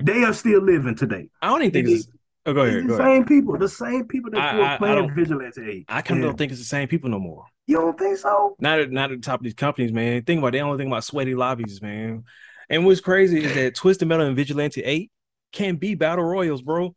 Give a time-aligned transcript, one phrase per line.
[0.00, 0.06] Mhm.
[0.06, 1.28] They are still living today.
[1.42, 2.08] I don't even think it's.
[2.46, 2.84] Oh, go ahead.
[2.84, 3.26] the Go same ahead.
[3.26, 5.84] people, the same people that were playing Vigilante 8.
[5.88, 7.44] I kind of don't think it's the same people no more.
[7.66, 8.56] You don't think so?
[8.58, 10.22] Not at not at the top of these companies, man.
[10.22, 12.24] Think about it, they only think about sweaty lobbies, man.
[12.70, 15.10] And what's crazy is that Twisted Metal and Vigilante 8
[15.52, 16.94] can be battle royals, bro.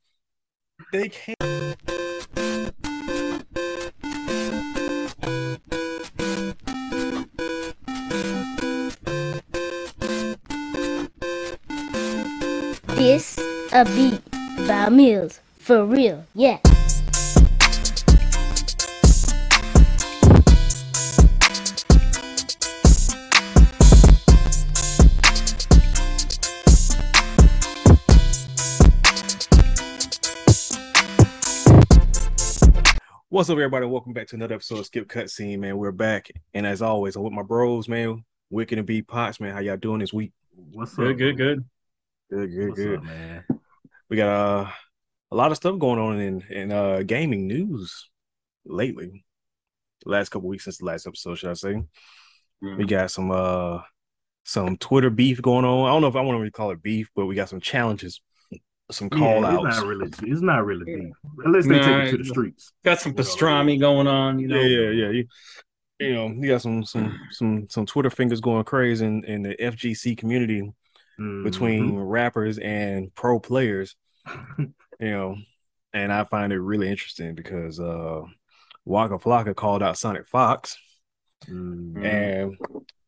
[0.92, 1.36] They can
[13.14, 13.38] This
[13.72, 14.20] a beat
[14.68, 15.40] by Mills.
[15.60, 16.58] For real, yeah.
[33.30, 33.86] What's up, everybody?
[33.86, 35.78] Welcome back to another episode of Skip Cutscene, man.
[35.78, 36.32] We're back.
[36.56, 38.26] And as always, I'm with my bros, man.
[38.50, 39.54] Wicked and B Pots, man.
[39.54, 40.32] How y'all doing this week?
[40.72, 41.18] What's Good, up?
[41.20, 41.58] good, good.
[41.58, 41.66] Good,
[42.36, 42.98] good, What's good.
[43.00, 43.44] up, man?
[44.10, 44.70] We got uh,
[45.32, 48.10] a lot of stuff going on in in uh gaming news
[48.66, 49.26] lately.
[50.04, 51.82] The last couple weeks since the last episode, should I say?
[52.62, 53.80] We got some uh
[54.46, 55.88] some Twitter beef going on.
[55.88, 57.62] I don't know if I want to really call it beef, but we got some
[57.62, 58.22] challenges,
[58.92, 59.66] some call yeah, outs.
[59.68, 60.12] It's not really.
[60.24, 62.72] It's not really deep unless they Nah, take it to the streets.
[62.84, 64.60] Got some pastrami going on, you know.
[64.60, 65.10] Yeah, yeah, yeah.
[65.10, 65.26] You,
[66.00, 69.56] you know, you got some some some some Twitter fingers going crazy in, in the
[69.56, 70.72] FGC community
[71.20, 71.44] Mhm.
[71.44, 73.96] between rappers and pro players.
[75.00, 75.36] you know,
[75.94, 78.22] and I find it really interesting because uh
[78.86, 80.78] Waka Flocka called out Sonic Fox,
[81.48, 82.04] Mhm.
[82.06, 82.58] and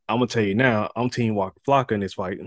[0.08, 2.40] I'm gonna tell you now, I'm Team Waka Flocka in this fight.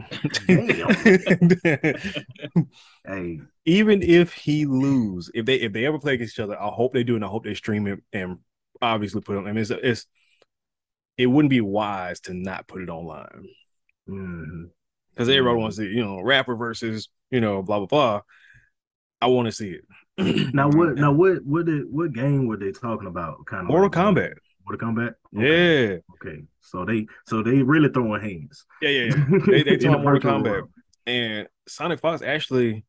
[3.06, 6.68] hey, Even if he lose, if they if they ever play against each other, I
[6.68, 8.38] hope they do, and I hope they stream it and
[8.80, 9.38] obviously put it.
[9.38, 9.46] on.
[9.46, 10.06] I mean, it's, it's
[11.16, 13.48] it wouldn't be wise to not put it online
[14.08, 14.70] mhm.
[15.18, 18.20] Because everybody wants to, you know, rapper versus you know, blah blah blah.
[19.20, 19.84] I want to see it.
[20.54, 20.94] now what?
[20.96, 21.44] Now what?
[21.44, 21.84] What did?
[21.90, 23.44] What game were they talking about?
[23.46, 24.32] Kind of Mortal like, Kombat.
[24.66, 25.14] Mortal Kombat.
[25.36, 25.88] Okay.
[25.92, 26.42] Yeah, Okay.
[26.60, 27.06] So they.
[27.26, 28.64] So they really throwing hands.
[28.82, 29.04] yeah, yeah.
[29.16, 29.38] yeah.
[29.46, 30.70] They they In talking Mortal Kombat, world.
[31.06, 32.84] and Sonic Fox actually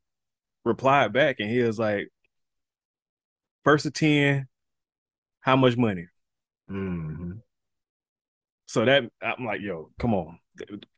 [0.66, 2.10] replied back, and he was like,
[3.64, 4.48] first to ten,
[5.42, 6.08] how much money?
[6.70, 7.32] Mm-hmm.
[8.68, 10.38] So that I'm like, yo, come on,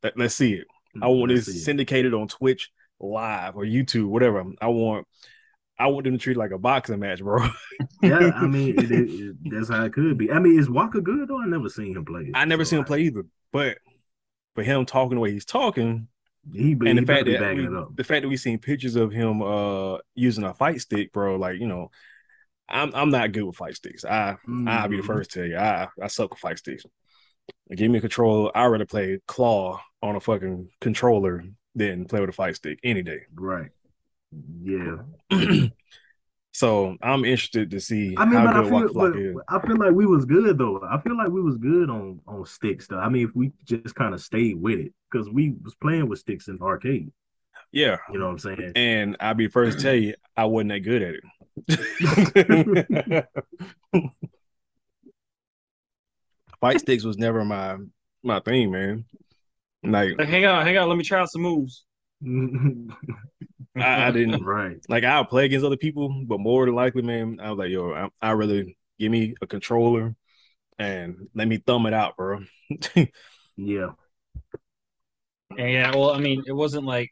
[0.04, 0.68] Let- let's see it.
[1.02, 1.60] I want Let's this it.
[1.64, 2.70] syndicated on Twitch
[3.00, 4.44] live or YouTube, whatever.
[4.62, 5.08] I want,
[5.80, 7.48] I want them to treat it like a boxing match, bro.
[8.02, 10.32] yeah, I mean, it, it, it- that's how it could be.
[10.32, 11.42] I mean, is Waka good though?
[11.42, 12.32] I never seen him play.
[12.34, 13.78] I never So seen him play either, but
[14.56, 16.08] for him talking the way he's talking,
[16.54, 17.96] He, be, and he the fact that we, it up.
[17.96, 21.60] the fact that we seen pictures of him uh using a fight stick, bro, like
[21.60, 21.90] you know,
[22.70, 24.06] I'm I'm not good with fight sticks.
[24.06, 25.08] I I'll be the Mhm.
[25.08, 26.84] first to tell you, I I suck with fight sticks.
[27.76, 28.52] Give me a controller.
[28.56, 31.44] I'd rather play claw on a fucking controller
[31.76, 33.22] than play with a fight stick any day.
[33.34, 33.70] Right.
[34.64, 34.98] Yeah.
[36.54, 39.36] so I'm interested to see I mean, how but I feel, but is.
[39.48, 40.82] I feel like we was good though.
[40.82, 43.00] I feel like we was good on on sticks though.
[43.00, 46.20] I mean, if we just kind of stayed with it, because we was playing with
[46.20, 47.12] sticks in arcade.
[47.72, 47.98] Yeah.
[48.12, 48.74] You know what I'm saying?
[48.76, 51.24] And I'll be first to tell you, I wasn't that good at it.
[56.60, 57.78] Fight sticks was never my
[58.24, 59.06] my thing, man.
[59.84, 61.86] Like Like, hang on, hang on, let me try out some moves.
[63.78, 64.78] I, I didn't right.
[64.88, 67.94] like I'll play against other people, but more than likely, man, I was like, yo,
[67.94, 70.16] I, I really give me a controller
[70.80, 72.42] and let me thumb it out, bro.
[73.56, 73.92] Yeah.
[75.58, 77.10] And yeah, well, I mean, it wasn't like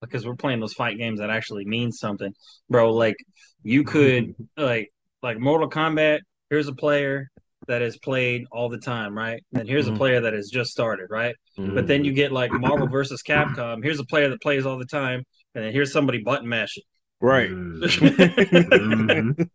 [0.00, 2.32] because we're playing those fight games that actually mean something,
[2.70, 2.92] bro.
[2.94, 3.16] Like
[3.62, 4.92] you could like
[5.22, 6.20] like Mortal Kombat.
[6.50, 7.28] Here's a player
[7.68, 9.42] that has played all the time, right?
[9.54, 9.94] And here's Mhm.
[9.94, 11.34] a player that has just started, right?
[11.58, 11.74] Mm-hmm.
[11.74, 13.82] But then you get like Marvel versus Capcom.
[13.82, 15.22] Here's a player that plays all the time,
[15.54, 16.84] and then here's somebody button mashing.
[17.20, 17.50] right.
[17.50, 18.70] Mhm.
[18.72, 19.50] and Mhm.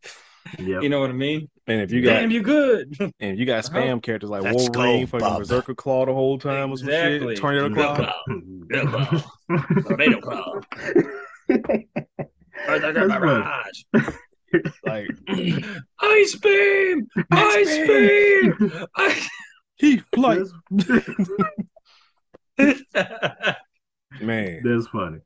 [0.58, 0.82] Yep.
[0.84, 1.48] You know what I mean?
[1.68, 2.98] And if you got Damn, you good.
[3.20, 5.40] and you got spam characters like Let's Wolverine, go, fucking Bob.
[5.40, 7.36] Berserker Claw the whole time or some Exactly.
[7.36, 9.06] shit, Tornado Good Claw.
[9.08, 9.82] Claw.
[9.88, 10.60] Tornado Claw.
[12.68, 14.16] That's funny.
[14.52, 14.72] Barrage.
[14.86, 15.08] Like
[16.02, 17.08] Ice beam!
[17.32, 18.54] Ice beam!
[18.98, 19.30] Ice-
[19.78, 20.40] he like
[24.22, 24.62] man.
[24.64, 25.20] that's funny.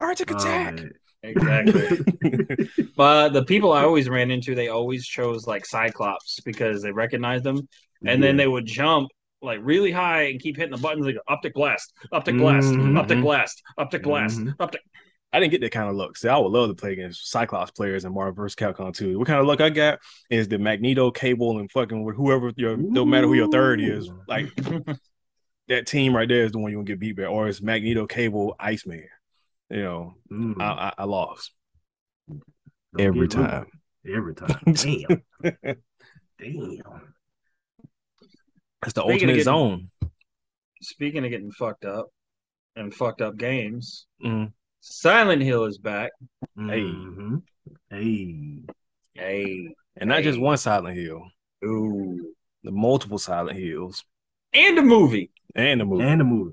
[0.00, 0.74] Arctic Oh, attack.
[0.76, 0.92] man.
[1.22, 2.66] exactly.
[2.96, 7.44] But the people I always ran into, they always chose like Cyclops because they recognized
[7.44, 7.68] them,
[8.06, 9.08] and then they would jump
[9.42, 12.98] like really high and keep hitting the buttons like optic blast, optic blast, Mhm.
[12.98, 14.54] optic blast, optic blast, Mhm.
[14.60, 14.80] optic.
[15.32, 16.16] I didn't get that kind of luck.
[16.16, 18.54] See, I would love to play against Cyclops players and Marvel vs.
[18.56, 19.18] Capcom 2.
[19.18, 19.98] What kind of luck I got
[20.30, 24.08] is the Magneto, Cable, and fucking with whoever your no matter who your third is.
[24.28, 24.46] Like
[25.68, 27.60] that team right there is the one you want to get beat by, or it's
[27.60, 29.08] Magneto, Cable, Iceman.
[29.68, 30.60] you know, Mm.
[30.60, 31.52] I, I, I lost
[32.28, 32.42] Don't
[32.98, 33.46] every get loose.
[33.50, 33.66] time.
[34.08, 34.60] Every time.
[34.72, 35.22] Damn.
[36.38, 37.14] Damn.
[38.84, 39.90] It's the Speaking of ultimate getting- zone.
[40.82, 42.06] Speaking of getting fucked up
[42.76, 44.52] and fucked up games, Mhm.
[44.90, 46.12] Silent Hill is back.
[46.56, 46.80] Hey.
[46.82, 47.42] Mhm.
[47.90, 48.60] Hey.
[49.14, 51.22] Hey, And not just one Silent Hill,
[51.64, 54.04] ooh, the multiple Silent Hills
[54.52, 55.30] and a movie.
[55.54, 56.04] and the movie.
[56.04, 56.52] And the movie.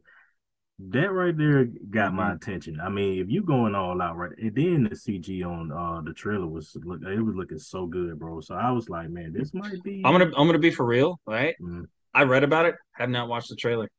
[0.79, 2.15] That right there got Mm-hmm.
[2.15, 2.79] my attention.
[2.81, 6.13] I mean, if you going all out right, and then the CG on uh the
[6.13, 8.39] trailer was look, it was looking so good, bro.
[8.41, 10.01] So I was like, man, this might be.
[10.05, 11.55] I'm gonna I'm gonna be for real, right?
[11.61, 11.85] Mm.
[12.13, 13.89] I read about it, have not watched the trailer.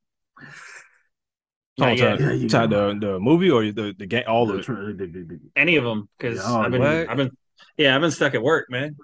[1.77, 2.15] Talking Not yet.
[2.15, 4.95] about- Yeah, you talking the, the movie or the, the game, all the of the-
[4.95, 7.11] the- the- Any of them because Yeah, oh, I've been what?
[7.11, 7.31] I've been
[7.77, 8.95] yeah I've been stuck at work, man.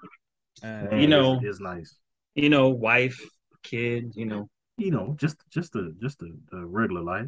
[0.63, 1.97] Uh, man, You know- it's, it's nice.
[2.35, 3.19] You know, wife,
[3.63, 4.49] kid, you know.
[4.77, 7.27] You know, just just a just a, a regular life.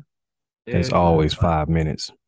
[0.65, 2.09] It's always five minutes.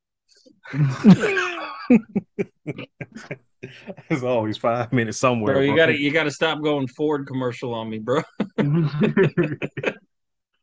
[4.09, 5.55] It's always five minutes somewhere.
[5.55, 5.77] Bro, you bro.
[5.77, 8.21] gotta you gotta stop going Ford commercial on me, bro.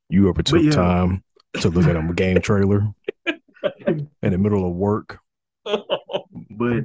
[0.09, 0.71] You ever took yeah.
[0.73, 1.25] time
[1.61, 2.89] to look at a game trailer
[3.27, 5.19] in the middle of work?
[5.65, 6.85] but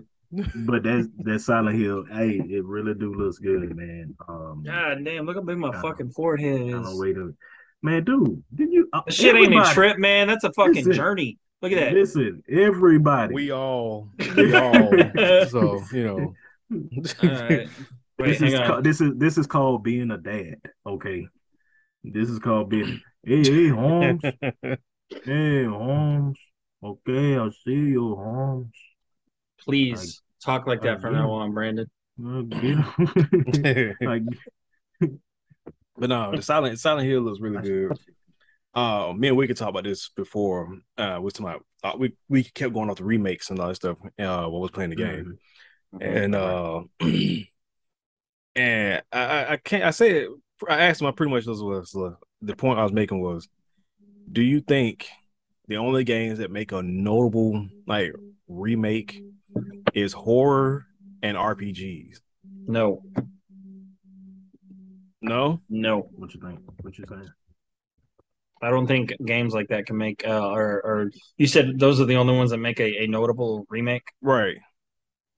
[0.55, 2.05] but that's that Silent Hill.
[2.11, 4.15] Hey, it really do looks good, man.
[4.27, 5.81] Um, God damn, look how big my Yeah.
[5.81, 6.99] fucking forehead I don't is.
[6.99, 7.31] wait a
[7.81, 8.43] man, dude.
[8.53, 8.89] Did you?
[8.93, 10.27] Uh, That shit ain't a trip, man.
[10.27, 10.93] That's a fucking Listen.
[10.93, 11.37] journey.
[11.61, 11.93] Look at that.
[11.93, 13.33] Listen, everybody.
[13.33, 14.91] We all, we all.
[15.49, 16.35] so you know,
[16.71, 17.69] All right.
[18.19, 20.55] Wait, this is hang ca- this is this is called being a dad.
[20.85, 21.27] Okay,
[22.13, 23.01] this is called being.
[23.23, 24.21] Hey, hey, Holmes.
[25.25, 26.37] hey, Holmes.
[26.83, 28.73] Okay, I see you, Holmes.
[29.59, 31.23] Please talk like that from Again.
[31.25, 31.87] now on, Brandon.
[32.49, 34.23] Get- like,
[34.99, 37.97] but no, the Silent Silent Hill is really good.
[38.73, 40.77] Uh, me and we could talk about this before.
[40.97, 43.75] Uh, we talking about uh, we we kept going off the remakes and all that
[43.75, 43.97] stuff.
[44.19, 45.37] Uh, what was playing the game,
[45.99, 46.81] and uh,
[48.55, 50.29] and I I- I can't I say it.
[50.69, 51.07] I asked him.
[51.07, 52.11] I pretty much this was uh,
[52.41, 53.47] the point I was making was,
[54.31, 55.07] do you think
[55.67, 58.13] the only games that make a notable like
[58.47, 59.21] remake
[59.93, 60.85] is horror
[61.21, 62.19] and RPGs?
[62.67, 63.01] No,
[65.21, 66.09] No, no.
[66.15, 66.59] what you think?
[66.81, 67.29] What you saying?
[68.61, 72.05] I don't think games like that can make uh or or you said those are
[72.05, 74.03] the only ones that make a, a notable remake?
[74.21, 74.57] right.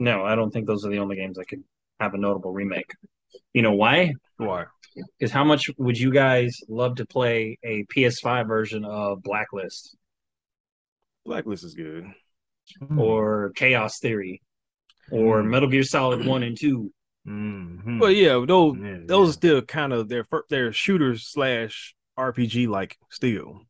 [0.01, 1.61] No, I don't think those are the only games that could
[1.99, 2.89] have a notable remake.
[3.53, 4.13] You know why?
[4.37, 4.65] Why?
[5.17, 9.95] Because how much would you guys love to play a PS5 version of Blacklist
[11.25, 12.05] Blacklist is good.
[12.79, 12.99] Hmm.
[12.99, 14.41] or Chaos Theory
[15.11, 15.49] or Mm.
[15.49, 16.91] Metal Gear Solid 1 and 2?
[17.27, 17.99] Mhm.
[17.99, 19.31] Well, yeah, those Yeah, those are yeah.
[19.33, 23.61] still kind of their their shooters slash RPG like still.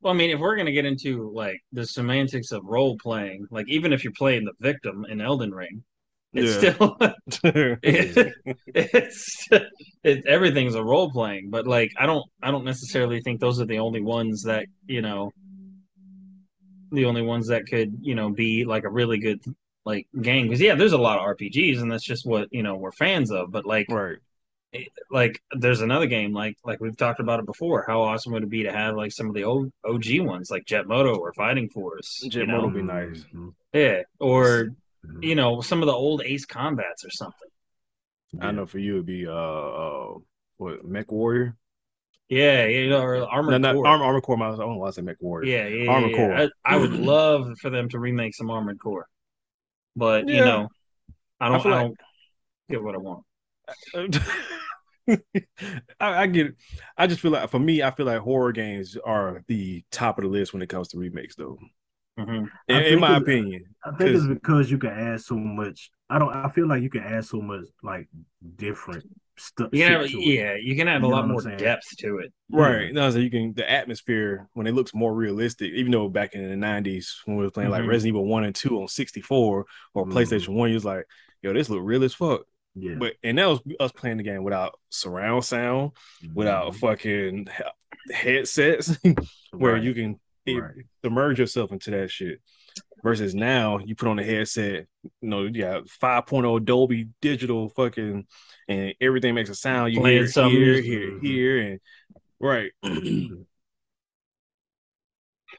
[0.00, 3.46] Well, I mean, if we're going to get into like the semantics of role playing,
[3.50, 5.84] like even if you're playing the victim in Elden Ring,
[6.36, 6.72] it's Yeah.
[6.74, 6.96] still
[8.74, 9.48] it's
[10.04, 13.66] it, everything's a role playing but like i don't i don't necessarily think those are
[13.66, 15.30] the only ones that you know
[16.92, 19.40] the only ones that could you know be like a really good
[19.84, 22.76] like game because yeah there's a lot of rpgs and that's just what you know
[22.76, 24.18] we're fans of but like right.
[25.10, 28.48] like there's another game like like we've talked about it before how awesome would it
[28.50, 31.68] be to have like some of the old og ones like jet moto or fighting
[31.68, 32.46] force Jet?
[32.48, 32.66] Moto.
[32.66, 33.24] would be nice.
[33.34, 33.52] Mhm.
[33.72, 34.70] yeah or.
[35.20, 37.48] You know some of the old ace combats or something
[38.40, 40.14] I know for you it'd be uh uh
[40.58, 41.56] what Mech Warrior.
[42.28, 43.86] yeah you know or armored No, not core.
[43.86, 44.42] Armor Armor Core.
[44.42, 45.48] I don't want to say Mech Warrior.
[45.50, 46.36] Yeah, yeah, Armored yeah, Core.
[46.36, 49.06] I, I would love for them to remake some Armored Core,
[49.94, 50.68] but you know,
[51.40, 51.66] I I don't.
[51.66, 51.98] I, like- don't
[52.70, 53.24] get what I want.
[56.00, 56.54] I, I get it.
[56.96, 60.24] I just feel like for me, I feel like horror games are the top of
[60.24, 61.58] the list when it comes to remakes, though.
[62.18, 62.48] Mhm.
[62.68, 65.90] In, in my opinion, I think it's 'Cause- because you can add so much.
[66.08, 66.32] I don't.
[66.32, 68.08] I feel like you can add so much like
[68.56, 69.04] different
[69.36, 69.68] stuff.
[69.72, 71.58] You have, yeah, you can add You a lot more saying?
[71.58, 72.32] depth to it.
[72.50, 72.92] right?
[72.92, 75.72] No, so you can the atmosphere when it looks more realistic.
[75.72, 77.88] Even though back in the nineties when we were playing like Mhm.
[77.88, 80.12] Resident Evil one and two on sixty four or Mhm.
[80.12, 81.04] PlayStation one, you was like,
[81.42, 82.46] "Yo, this look real as fuck."
[82.76, 82.94] Yeah.
[82.98, 85.90] But and that was us playing the game without surround sound,
[86.34, 86.76] without Mhm.
[86.76, 87.48] fucking
[88.12, 88.96] headsets,
[89.52, 89.82] where Right.
[89.82, 90.74] you can it- Right.
[91.02, 92.40] immerse yourself into that shit.
[93.02, 94.86] Versus now, you put on a headset,
[95.20, 98.26] you know, you got 5.0 Dolby digital fucking,
[98.68, 99.92] and everything makes a sound.
[99.92, 101.22] You Playing hear it some here, here, Mhm.
[101.22, 101.80] here, and
[102.40, 102.72] right.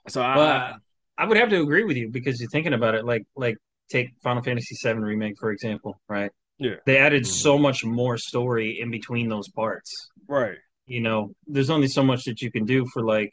[0.09, 0.75] so I, But
[1.17, 3.05] I would have to agree with you because you're thinking about it.
[3.05, 3.57] Like, like
[3.89, 6.31] take Final Fantasy VII remake for example, right?
[6.57, 6.75] Yeah.
[6.85, 7.27] They added Mhm.
[7.27, 10.09] so much more story in between those parts.
[10.27, 13.31] right, You know, there's only so much that you can do for like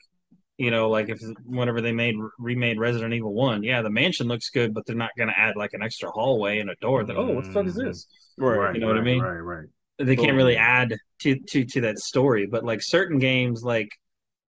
[0.59, 4.51] you know, like if whenever they made remade Resident Evil One, yeah, the mansion looks
[4.51, 7.05] good, but they're not gonna add like an extra hallway and a door.
[7.05, 7.85] That oh, what the fuck is Mhm.
[7.87, 8.07] this?
[8.39, 8.75] Right.
[8.75, 9.21] You know what I mean?
[9.23, 9.67] Right, right.
[9.99, 12.47] They can't Oh, really add to to to that story.
[12.47, 13.89] But like certain games, like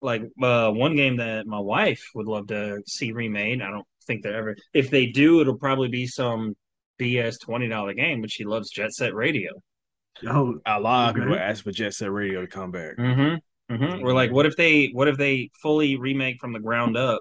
[0.03, 3.63] like uh, one game that my wife would love to see remade.
[3.63, 4.57] I don't think they're ever.
[4.75, 6.55] If they do, it'll probably be some
[7.01, 8.21] BS twenty dollar game.
[8.21, 9.51] But she loves Jet Set Radio.
[10.27, 12.97] Oh, A lot of people ask for Jet Set Radio to come back.
[12.97, 13.37] Mm-hmm.
[13.71, 14.03] Mm-hmm.
[14.03, 17.21] We're like, what if they what if they fully remake from the ground up,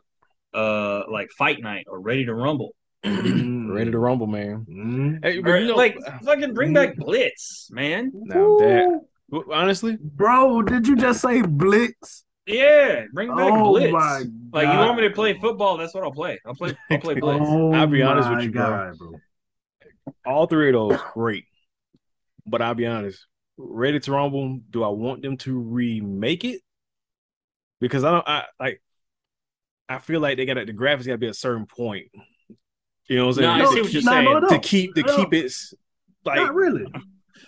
[0.54, 4.66] uh, like Fight Night or Ready to Rumble, mm, Ready to rumble, man.
[4.70, 5.20] mm.
[5.24, 8.12] Hey, or you know, like fucking bring back Blitz, man.
[8.14, 9.02] now that
[9.52, 12.24] honestly, Bro, did you just say Blitz?
[12.46, 13.92] Yeah, bring back Oh Blitz.
[13.92, 14.24] my
[14.54, 15.78] Like you want me to play football?
[15.78, 16.40] That's what I'll play.
[16.46, 16.78] I'll play.
[16.92, 17.44] I'll play Blitz.
[17.48, 18.94] Oh, I'll be honest with my you, bro.
[18.98, 19.20] Bro.
[20.25, 21.46] all three of those great.
[22.46, 23.25] But I'll be honest,
[23.57, 26.62] Ready to Rumble, do I want them to remake it?
[27.79, 28.81] Because I don't I like
[29.88, 32.07] I feel like they got the graphics gotta be a certain point.
[33.07, 33.47] You know what I'm saying?
[33.47, 34.25] No, I No, see what you're no, saying.
[34.25, 34.50] no, no.
[34.50, 35.53] to keep to keep it
[36.25, 36.85] like Not really.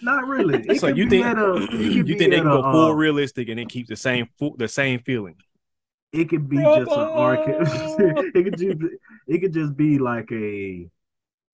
[0.01, 0.63] Not really.
[0.67, 3.49] It so you think a- you think they at can a, go full uh, realistic
[3.49, 5.35] and then keep the same the same feeling?
[6.13, 7.55] It could be just an arcade.
[8.35, 8.77] it could just
[9.27, 10.89] it could just be like a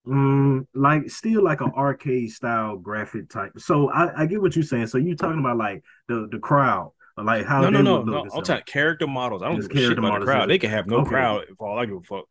[0.08, 3.54] mm, like still like an arcade style graphic type.
[3.58, 4.88] So I, I get what you're saying.
[4.88, 8.28] So you're talking about like the the crowd, like how No, no, no, no.
[8.34, 9.44] I'm talking character models.
[9.44, 10.50] I don't Just give a shit about the crowd.
[10.50, 11.04] They can have no Okay.
[11.04, 12.26] crowd for all I give a fuck.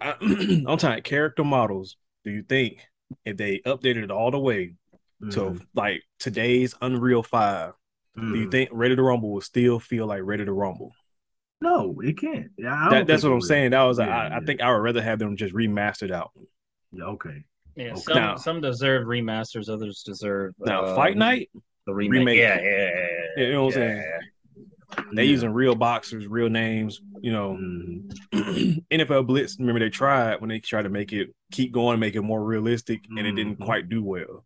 [0.00, 0.14] I,
[0.66, 1.96] I'm talking character models.
[2.24, 2.80] Do you think
[3.24, 4.74] if they updated it all the way
[5.30, 7.74] to Mhm, like today's Unreal Five,
[8.32, 8.48] do you mhm.
[8.48, 10.96] think Ready to Rumble will still feel like Ready to Rumble?
[11.60, 12.50] No, it can't.
[12.56, 13.42] Yeah, I That, that's what I'm will.
[13.42, 13.72] saying.
[13.72, 16.30] That was Yeah, I, I think I would rather have them just remastered out.
[16.92, 17.44] Yeah, okay.
[17.76, 18.00] Yeah, Okay.
[18.00, 21.50] some Now- some deserve remasters, others deserve Now, uh, Fight Night,
[21.86, 22.18] the remake.
[22.18, 22.38] remake.
[22.38, 22.90] Yeah, yeah,
[23.36, 24.04] yeah, you know what I'm saying?
[25.12, 25.30] They Yeah.
[25.30, 27.00] using real boxers, real names.
[27.20, 27.54] You know,
[28.34, 28.84] Mhm.
[28.90, 29.58] NFL Blitz.
[29.58, 33.02] Remember they tried when they tried to make it keep going, make it more realistic,
[33.08, 33.64] and it didn't Mhm.
[33.64, 34.44] quite do well.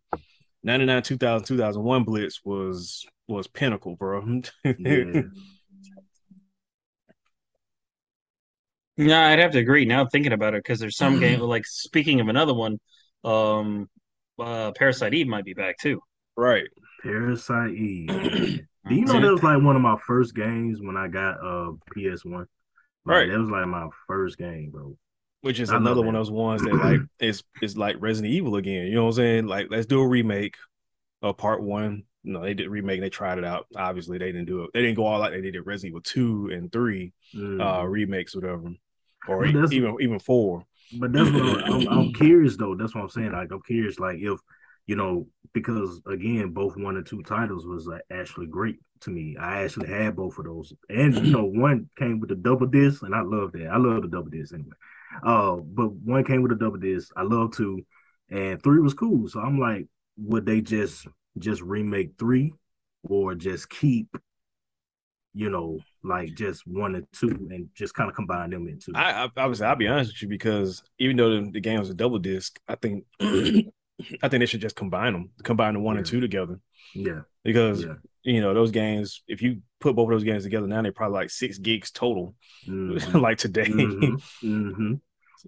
[0.63, 4.41] 99, 2000, 2001 Blitz was was pinnacle, bro.
[4.77, 5.21] Yeah.
[8.97, 9.85] No, I'd have to agree.
[9.85, 12.79] Now thinking about it because there's some game like speaking of another one,
[13.23, 13.89] um,
[14.39, 16.01] uh, Parasite Eve might be back too.
[16.35, 16.65] right.
[17.01, 18.09] Parasite Eve.
[18.89, 21.71] Do you know that was like one of my first games when I got uh
[21.95, 22.31] PS1?
[22.39, 22.47] Like,
[23.05, 23.29] Right.
[23.29, 24.95] That was like my first game, bro.
[25.41, 28.55] Which is I another one of those ones that like is is like Resident Evil
[28.55, 28.87] again.
[28.87, 29.47] You know what I'm saying?
[29.47, 30.55] Like let's do a remake
[31.21, 32.03] of part one.
[32.23, 33.01] No, they did remake.
[33.01, 33.67] They tried it out.
[33.75, 34.69] Obviously, they didn't do it.
[34.73, 37.61] They didn't go all like they did at Resident Evil two and three Mhm.
[37.61, 38.71] uh remakes, whatever,
[39.27, 40.65] or even even four.
[40.99, 42.75] But that's what I'm, I'm, curious though.
[42.75, 43.31] That's what I'm saying.
[43.31, 44.39] Like I'm curious, like if
[44.85, 49.37] you know, because again, both one and two titles was like, actually great to me.
[49.39, 53.01] I actually had both of those, and you know, one came with the double disc,
[53.03, 53.67] and I love that.
[53.67, 54.69] I love the double disc anyway.
[55.23, 57.11] Uh, but one came with a double disc.
[57.15, 57.85] I love two,
[58.29, 59.27] and three was cool.
[59.27, 59.87] So I'm like,
[60.17, 62.53] would they just just remake three,
[63.03, 64.15] or just keep,
[65.33, 68.91] you know, like just one and two, and just kind of combine them into?
[68.95, 71.89] I, I obviously I'll be honest with you because even though the, the game was
[71.89, 75.97] a double disc, I think I think they should just combine them, combine the one
[75.97, 76.59] and two together
[76.93, 77.95] yeah, because yeah.
[78.23, 79.23] you know those games.
[79.27, 82.35] If you put both of those games together now, they're probably like six gigs total.
[82.67, 83.21] Mhm.
[83.21, 85.01] like today, Mhm, mhm.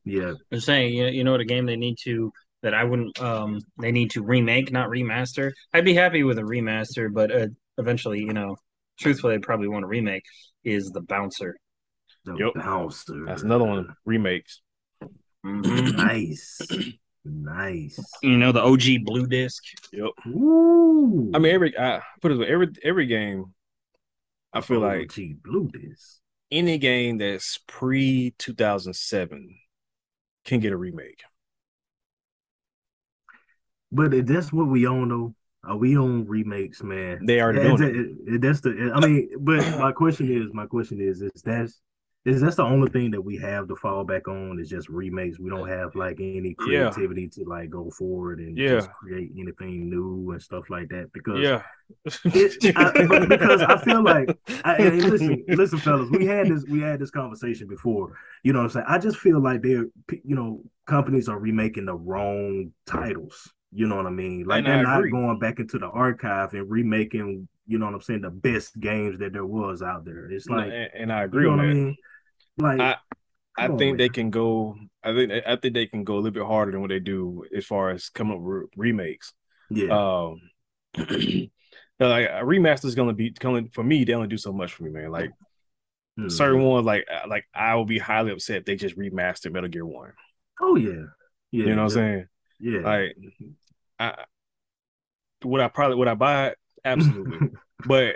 [0.04, 2.84] Yeah, I'm saying, you know, you know what a game they need to that I
[2.84, 5.52] wouldn't um they need to remake, not remaster.
[5.74, 8.58] I'd be happy with a remaster, but uh, eventually, you know,
[8.98, 10.24] truthfully, I'd probably want to remake.
[10.64, 11.58] Is the bouncer?
[12.26, 12.54] the Yep.
[12.56, 13.24] bouncer.
[13.26, 14.62] that's another one remakes.
[15.46, 15.94] Mhm.
[15.96, 16.60] Nice,
[17.24, 18.00] nice.
[18.24, 19.64] you know, the OG blue disc.
[19.94, 20.10] Yep.
[20.28, 23.54] Ooh, I mean, every I put it this every every game.
[24.54, 26.20] I feel like gee, blue disc.
[26.52, 29.58] any game that's pre two thousand seven
[30.46, 31.22] can get a remake.
[33.92, 35.36] But that's what we all though.
[35.68, 37.26] Are we on remakes, man?
[37.26, 38.92] They Yeah, doing it- it- it- that's the.
[38.94, 41.82] I mean, but my question is, my question is, is that's
[42.26, 45.38] is that's the only thing that we have to fall back on is just remakes.
[45.40, 46.90] We don't have like any Yeah.
[46.90, 48.78] creativity to like go forward and Yeah.
[48.78, 51.14] just create anything new and stuff like that.
[51.14, 51.62] Because Yeah,
[52.34, 56.80] It- I- because I feel like- I, hey, listen, listen, fellas, we had this we
[56.80, 58.14] had this conversation before.
[58.44, 58.86] You know what I'm saying?
[58.90, 59.86] I just feel like they're
[60.24, 63.52] you know, companies are remaking the wrong titles.
[63.78, 64.46] You know what I mean?
[64.46, 68.02] Like And they're not going back into the archive and remaking, you know what I'm
[68.02, 70.32] saying, the best games that there was out there.
[70.32, 71.70] It's like and, and I you agree know on what that.
[71.70, 71.98] I mean?
[72.58, 72.98] Like I-
[73.58, 74.14] I come on, think they man.
[74.14, 74.76] can go.
[75.04, 77.46] I think I think they can go a little bit harder than what they do
[77.56, 79.34] as far as coming up with remakes.
[79.70, 79.92] yeah.
[79.98, 80.42] Um,
[80.98, 84.04] like a remaster is gonna be coming for me.
[84.04, 85.10] They only do so much for me, man.
[85.12, 85.32] Like
[86.20, 86.32] Mhm.
[86.32, 89.70] certain ones like uh, like I would be highly upset if they just remastered Metal
[89.70, 90.12] Gear One.
[90.62, 90.92] Oh yeah,
[91.52, 91.66] yeah.
[91.66, 92.28] you know what I'm saying?
[92.60, 92.80] Yeah.
[92.82, 93.18] Like,
[94.00, 94.16] I
[95.44, 96.58] would I probably would I buy it?
[96.84, 97.50] Absolutely.
[97.88, 98.16] but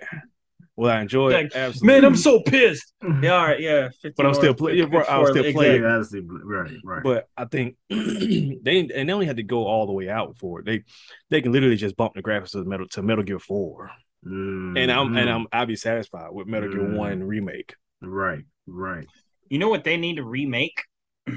[0.75, 1.55] will I enjoy Like, it?
[1.55, 1.87] Absolutely.
[2.01, 2.93] Man, I'm so pissed.
[3.21, 3.89] Yeah, all right, yeah.
[4.15, 4.77] But I'm still playing.
[4.77, 5.81] yeah, I'll 54, still play it.
[5.81, 6.01] yeah,
[6.43, 7.03] right, right.
[7.03, 10.59] But I think they and they only had to go all the way out for
[10.59, 10.65] it.
[10.65, 10.83] They
[11.29, 13.91] they can literally just bump the graphics to Metal to Metal Gear Four,
[14.23, 15.29] and I'm and.
[15.29, 16.95] I'm I'll be satisfied with Metal Gear Mhm.
[16.95, 17.75] One remake.
[18.01, 19.07] right, right.
[19.49, 20.83] You know what they need to remake?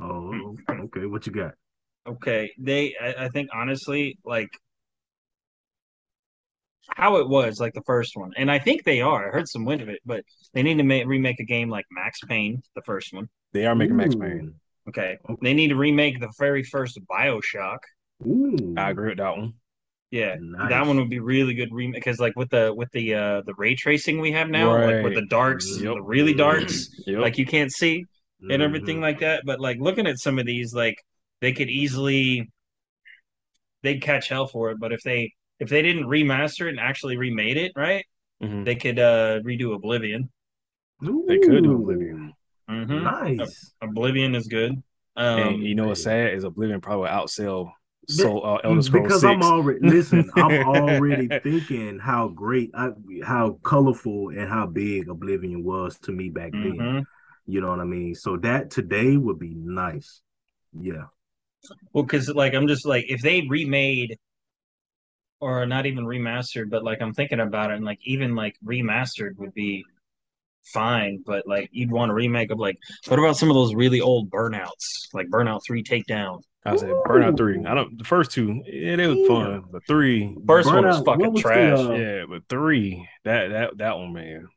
[0.00, 1.06] Oh, okay.
[1.06, 1.54] What you got?
[2.08, 2.94] Okay, they.
[3.00, 4.50] I, I think honestly, like
[6.96, 9.28] how it was, like the first one, and I think they are.
[9.28, 10.24] I heard some wind of it, but
[10.54, 13.28] they need to make remake a game like Max Payne, the first one.
[13.52, 14.20] They are making Max Ooh.
[14.20, 14.54] Payne.
[14.88, 15.34] Okay, Okay.
[15.42, 17.78] they need to remake the very first Bioshock.
[18.26, 19.54] Ooh, I agree with that one.
[20.10, 20.70] Yeah, Nice.
[20.70, 23.54] that one would be really good remake because like with the with the uh the
[23.58, 25.94] ray tracing we have now, like with the darks, Yep.
[25.94, 27.20] the really darks, Yep.
[27.20, 28.06] like you can't see
[28.48, 29.02] and everything Mhm.
[29.02, 29.42] like that.
[29.44, 30.96] But like looking at some of these, like
[31.40, 32.50] they could easily
[33.82, 34.78] they'd catch hell for it.
[34.80, 38.04] But if they if they didn't remaster it and actually remade it, right,
[38.40, 38.64] Mhm.
[38.64, 40.30] they could uh redo Oblivion.
[41.26, 42.34] They could do Ooh, Oblivion.
[42.68, 43.72] hmm Nice.
[43.82, 44.82] Oblivion is good.
[45.16, 47.72] Um, and you know what's sad is Oblivion probably outsell
[48.06, 49.36] so uh, Elder Scrolls because 6.
[49.36, 50.30] I'm already listen.
[50.34, 52.90] I'm already thinking how great, I,
[53.22, 56.86] how colorful, and how big Oblivion was to me back then.
[56.86, 57.04] mhm.
[57.46, 58.14] You know what I mean?
[58.14, 60.22] So that today would be nice.
[60.78, 61.06] Yeah.
[61.92, 64.18] Well, because like I'm just like if they remade
[65.40, 69.36] or not even remastered, but like I'm thinking about it, and like even like remastered
[69.36, 69.84] would be
[70.64, 74.00] fine, but like you'd want a remake of like what about some of those really
[74.00, 76.42] old burnouts, like Burnout Three Takedown?
[76.64, 77.64] I said Burnout 3.
[77.64, 79.28] I don't the first two, yeah, they was Yeah.
[79.28, 79.64] fun.
[79.70, 81.78] But three, First one was fucking what was the, trash.
[81.78, 84.48] uh, yeah, but three, that that that one, man.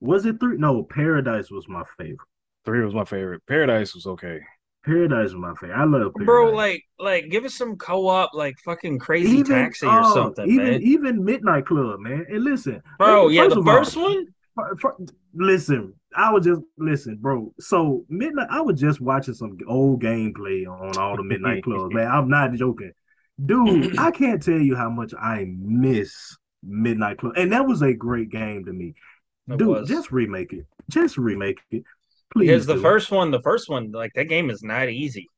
[0.00, 0.56] Was it three?
[0.56, 2.18] No, Paradise was my favorite.
[2.64, 3.42] Three was my favorite.
[3.46, 4.40] Paradise was okay.
[4.86, 5.76] Paradise was my favorite.
[5.76, 6.26] I love Paradise.
[6.26, 10.64] Bro, like like give us some co-op like fucking crazy taxi or oh, something, even
[10.64, 10.82] man.
[10.82, 12.24] even Midnight Club, man.
[12.28, 14.26] And listen, Bro, yeah, the of all, first one.
[14.54, 14.96] fir- fir-
[15.34, 17.52] listen, I was just listen, bro.
[17.58, 22.06] So midnight, I was just watching some old gameplay on all the Midnight Clubs, man.
[22.08, 22.92] I'm not joking,
[23.44, 23.98] dude.
[23.98, 28.30] I can't tell you how much I miss Midnight Club, and that was a great
[28.30, 28.94] game to me,
[29.50, 29.66] It dude.
[29.66, 29.88] was.
[29.88, 31.82] Just remake it, just remake it,
[32.36, 32.46] please.
[32.48, 35.28] Because the first one, the first one, like that game is not easy.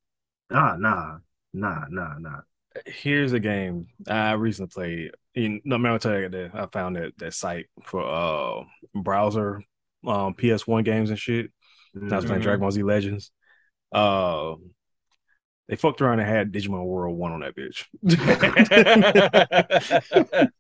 [0.53, 1.19] ah, nah,
[1.53, 2.41] nah, nah, nah.
[2.87, 5.11] Here's a game I recently played.
[5.35, 9.63] You no matter tell you that I found that that site for uh browser
[10.07, 11.51] um PS1 games and shit.
[11.95, 12.45] And I was playing Mhm.
[12.45, 13.33] Dragon Ball Z Legends.
[13.91, 14.55] Uh,
[15.69, 17.87] they fucked around and had Digimon World One on that bitch.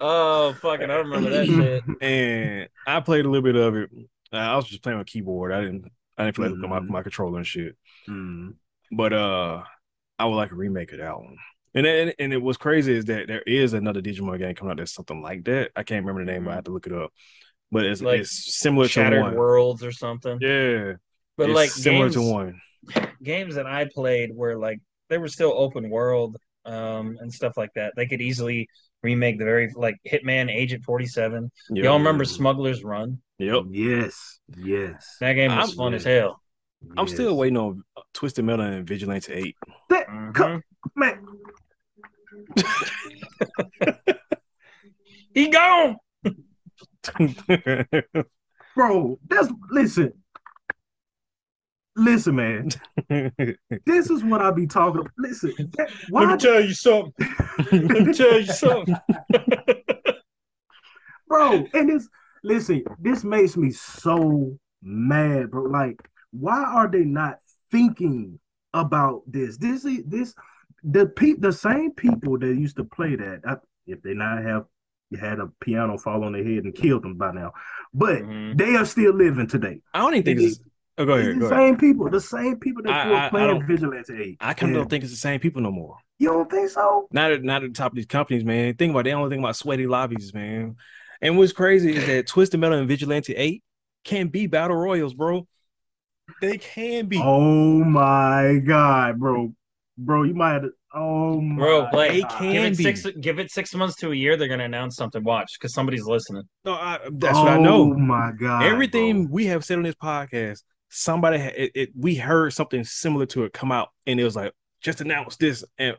[0.00, 0.90] oh fucking!
[0.90, 1.46] I remember that
[1.98, 2.02] shit.
[2.02, 3.90] and I played a little bit of it.
[4.32, 5.52] Uh, I was just playing with keyboard.
[5.52, 5.90] I didn't.
[6.18, 6.86] I didn't feel like looking at Mhm.
[6.88, 7.76] my, my controller and shit.
[8.08, 8.54] Mm.
[8.90, 9.62] But uh,
[10.18, 11.36] I would like a remake of that one.
[11.74, 14.78] And and, and it was crazy is that there is another Digimon game coming out
[14.78, 15.72] that's something like that.
[15.76, 17.12] I can't remember the name, I have to look it up.
[17.70, 19.34] But it's Like it's similar to Shattered one.
[19.34, 20.38] Worlds or something.
[20.40, 20.94] Yeah,
[21.36, 22.60] but like similar games, to one.
[23.22, 27.70] games that I played were like they were still open world um and stuff like
[27.74, 27.92] that.
[27.94, 28.68] They could easily
[29.06, 31.50] remake the very like Hitman Agent Forty Seven.
[31.70, 31.84] Yep.
[31.84, 33.20] Y'all remember Smuggler's Run?
[33.38, 33.64] Yep.
[33.70, 35.16] Yes, yes.
[35.20, 36.40] That game was I'm- fun as hell.
[36.96, 37.14] I'm yes.
[37.14, 39.56] still waiting on Twisted Metal and Vigilante Eight.
[39.88, 40.60] That, Mhm.
[40.94, 41.26] man,
[45.34, 45.96] He gone.
[48.76, 50.12] bro, that's listen.
[51.96, 52.70] Listen, man.
[53.86, 55.12] This is what I be talking about.
[55.18, 57.12] Listen, that, Let me why, tell you something.
[57.72, 58.96] Let me tell you something.
[61.28, 61.66] bro?
[61.74, 62.08] And this,
[62.42, 65.64] listen, this makes me so mad, bro.
[65.64, 66.00] Like,
[66.32, 67.38] why are they not
[67.70, 68.38] thinking
[68.74, 69.56] about this?
[69.56, 70.34] This is this
[70.82, 73.40] the pe- the same people that used to play that.
[73.46, 73.56] I,
[73.86, 74.64] if they not have
[75.18, 77.52] had a piano fall on their head and killed them by now,
[77.94, 78.58] but Mhm.
[78.58, 79.80] they are still living today.
[79.94, 80.60] I don't even think It it's.
[80.98, 81.30] Oh, go ahead.
[81.30, 81.66] It's Go the ahead.
[81.68, 84.36] same people, the same people that I- were I- I playing Vigilante 8.
[84.40, 84.80] I kind of Yeah.
[84.82, 85.96] don't think it's the same people no more.
[86.18, 87.06] You don't think so?
[87.12, 88.74] Not at not at the top of these companies, man.
[88.74, 90.76] Think about it, they only think about sweaty lobbies, man.
[91.20, 93.62] And what's crazy is that Twisted Metal and Vigilante 8
[94.04, 95.46] can be battle royals, bro.
[96.40, 97.20] They can be.
[97.22, 99.52] Oh my god, bro.
[99.98, 102.82] Bro, you might have to, oh my Bro, like They can give it be.
[102.82, 105.22] six give it six months to a year, they're gonna announce something.
[105.24, 106.42] Watch, because somebody's listening.
[106.64, 107.82] No, I, that's what I oh know.
[107.92, 108.64] Oh my god.
[108.64, 109.32] Everything bro.
[109.34, 113.52] we have said on this podcast, somebody it, it, we heard something similar to it
[113.52, 115.96] come out, and it was like just announce this, and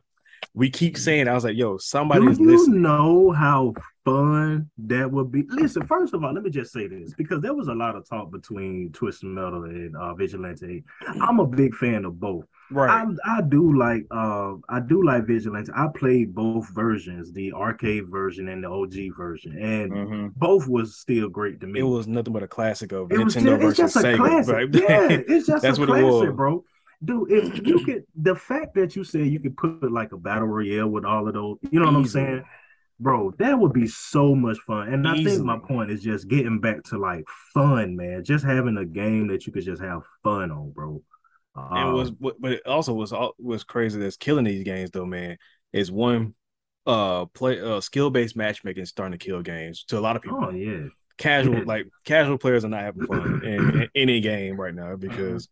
[0.54, 2.82] we keep saying, I was like, yo, Do somebody's you listening.
[2.84, 3.74] know how
[4.06, 5.44] fun that would be?
[5.50, 8.08] Listen, first of all, let me just say this because there was a lot of
[8.08, 10.84] talk between Twisted Metal and uh, Vigilante.
[11.22, 12.46] I'm a big fan of both.
[12.70, 12.90] Right.
[13.26, 15.72] I, I do like uh I do like Vigilante.
[15.76, 20.34] I played both versions, the arcade version and the OG version, and Mhm.
[20.36, 21.80] both was still great to me.
[21.80, 24.48] it was nothing but a classic of It was Nintendo just, versus Sega.
[24.48, 24.68] right?
[24.74, 26.36] Yeah, it's just That's a what it classic, was.
[26.36, 26.64] bro.
[27.06, 30.48] Dude, if you could, the fact that you said you could put like a battle
[30.48, 32.44] royale with all of those, you know what I'm saying,
[33.00, 33.32] bro?
[33.38, 34.92] That would be so much fun.
[34.92, 38.24] And I think my point is just getting back to like fun, man.
[38.24, 41.02] Just having a game that you could just have fun on, bro.
[41.58, 44.92] And Um, was but but it also was all was crazy that's killing these games
[44.92, 45.38] though, man.
[45.74, 46.34] Is one
[46.86, 50.38] uh play uh skill based matchmaking starting to kill games to a lot of people.
[50.44, 54.74] oh yeah, casual like casual players are not having fun in, in any game right
[54.76, 55.50] now because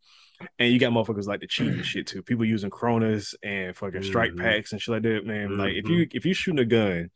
[0.59, 2.21] and you got motherfuckers like the cheat and shit too.
[2.21, 4.37] People using Cronus and fucking strike Mhm.
[4.37, 5.57] packs and shit like that, man.
[5.57, 7.09] Like if you if you shooting a gun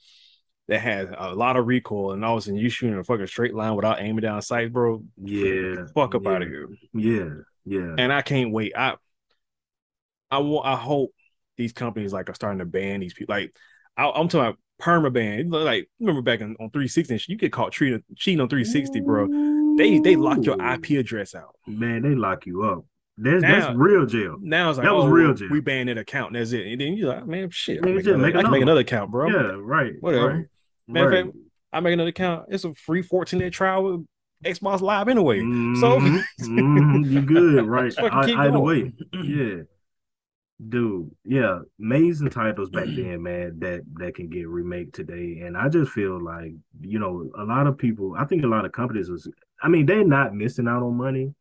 [0.67, 3.27] that has a lot of recoil and all of a sudden you shooting a fucking
[3.27, 5.03] straight line without aiming down sight, bro.
[5.21, 6.67] yeah, Fuck up yeah, out of here.
[6.93, 7.29] Yeah,
[7.65, 7.95] yeah.
[7.97, 8.73] And I can't wait.
[8.75, 8.95] I
[10.31, 11.11] I want I hope
[11.57, 13.35] these companies like are starting to ban these people.
[13.35, 13.55] Like
[13.97, 15.49] I, I'm talking about perma ban.
[15.49, 19.01] Like remember back on, on 360, and shit, you get caught cheating cheating on 360,
[19.01, 19.27] bro.
[19.77, 21.55] They they lock your IP address out.
[21.67, 22.85] Man, they lock you up.
[23.21, 24.37] That's Now- that's real jail.
[24.41, 25.49] Now it's like That was oh, real jail.
[25.51, 26.27] we banned that account.
[26.27, 26.65] And that's it.
[26.67, 27.79] And then you're like, man, shit.
[27.79, 29.29] I can make, another, make I can make another account, bro.
[29.29, 29.93] Yeah, right.
[29.99, 30.27] Whatever.
[30.27, 30.45] Right.
[30.87, 31.25] Matter of right.
[31.25, 31.37] fact,
[31.73, 32.45] I make another account.
[32.49, 34.05] It's a free 14 day trial with
[34.45, 35.47] Xbox Live anyway.
[35.73, 37.93] So Mhm, mhm, you good, right?
[38.09, 39.63] I, either way, yeah,
[40.67, 43.59] dude, yeah, amazing titles back then, man.
[43.59, 47.67] That that can get remake today, and I just feel like you know a lot
[47.67, 48.15] of people.
[48.17, 49.27] I think a lot of companies is.
[49.61, 51.33] I mean, they're not missing out on money,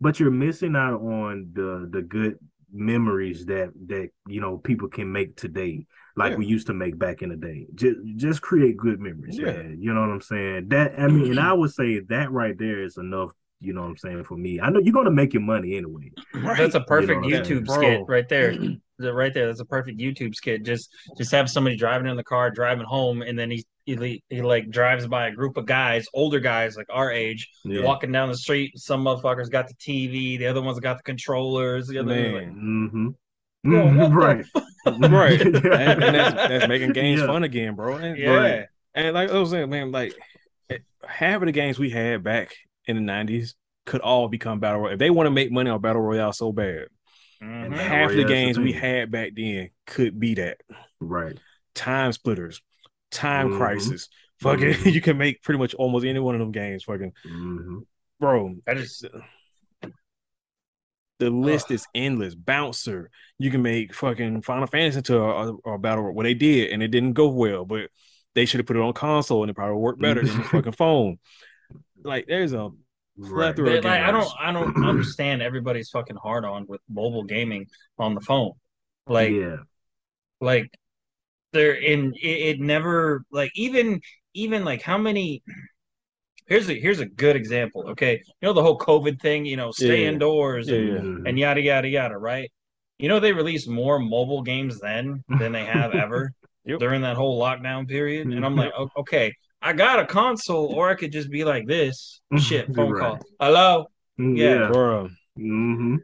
[0.00, 2.38] but you're missing out on the the good
[2.72, 6.36] memories that that you know people can make today like Yeah.
[6.38, 9.52] we used to make back in the day just just create good memories Yeah.
[9.52, 12.56] man you know what i'm saying that i mean and i would say that right
[12.58, 15.32] there is enough you know what i'm saying for me i know you're gonna make
[15.32, 16.10] your money anyway
[16.56, 17.60] That's a perfect You know what I'm saying?
[17.62, 17.76] YouTube Bro.
[17.76, 18.54] skit right there.
[19.02, 19.48] Right there.
[19.48, 20.62] That's a perfect YouTube skit.
[20.64, 24.42] Just just have somebody driving in the car, driving home, and then he he, he
[24.42, 28.28] like drives by a group of guys, older guys like our age, yeah walking down
[28.28, 28.78] the street.
[28.78, 31.88] Some motherfuckers got the TV, the other ones got the controllers.
[31.88, 33.08] The other ones like, mm-hmm
[33.64, 34.44] Yo, right
[34.86, 35.40] right.
[35.40, 37.26] and, and that's, that's making games Yeah.
[37.26, 37.96] fun again, bro.
[37.96, 38.66] And, yeah, Right.
[38.94, 40.14] and like I was saying, man, like
[40.70, 42.54] eh, half of the games we had back
[42.86, 43.54] in the 90s
[43.86, 44.94] could all become battle royale.
[44.94, 46.86] If they want to make money on battle royale so bad,
[47.42, 47.64] Mhm.
[47.66, 50.58] And half the Royale's the games we had back then could be that.
[51.00, 51.36] right
[51.74, 52.60] Time splitters,
[53.10, 53.56] time Mhm.
[53.56, 54.08] crisis.
[54.40, 54.92] Fucking, Mhm.
[54.92, 56.84] you can make pretty much almost any one of them games.
[56.84, 57.78] Fucking, hmm
[58.20, 59.04] bro, I just
[61.18, 62.34] the list is endless.
[62.34, 66.04] Bouncer, you can make fucking Final Fantasy into a, a, a battle.
[66.04, 66.14] royale.
[66.14, 67.90] Well, they did, and it didn't go well, but
[68.34, 70.72] they should have put it on console, and it probably worked better than the fucking
[70.72, 71.18] phone.
[72.02, 72.70] Like, there's a
[73.16, 74.28] right Plethora- like I don't.
[74.40, 77.66] I don't understand everybody's fucking hard on with mobile gaming
[77.98, 78.52] on the phone.
[79.06, 79.56] Like yeah
[80.42, 80.70] like
[81.52, 84.00] there in it, it never like even
[84.34, 85.42] even like how many
[86.52, 89.70] here's a here's a good example okay you know the whole covid thing you know
[89.70, 90.10] stay Yeah.
[90.10, 91.28] indoors Yeah, and, yeah.
[91.28, 92.50] And yada yada yada right
[92.98, 96.32] you know they released more mobile games then than they have ever
[96.64, 96.78] Yep.
[96.78, 100.94] during that whole lockdown period and i'm like okay i got a console or i
[100.94, 103.86] could just be like this shit phone call hello
[104.20, 104.68] Mm, Yeah.
[104.70, 105.08] bro.
[105.38, 105.96] Mm-hmm.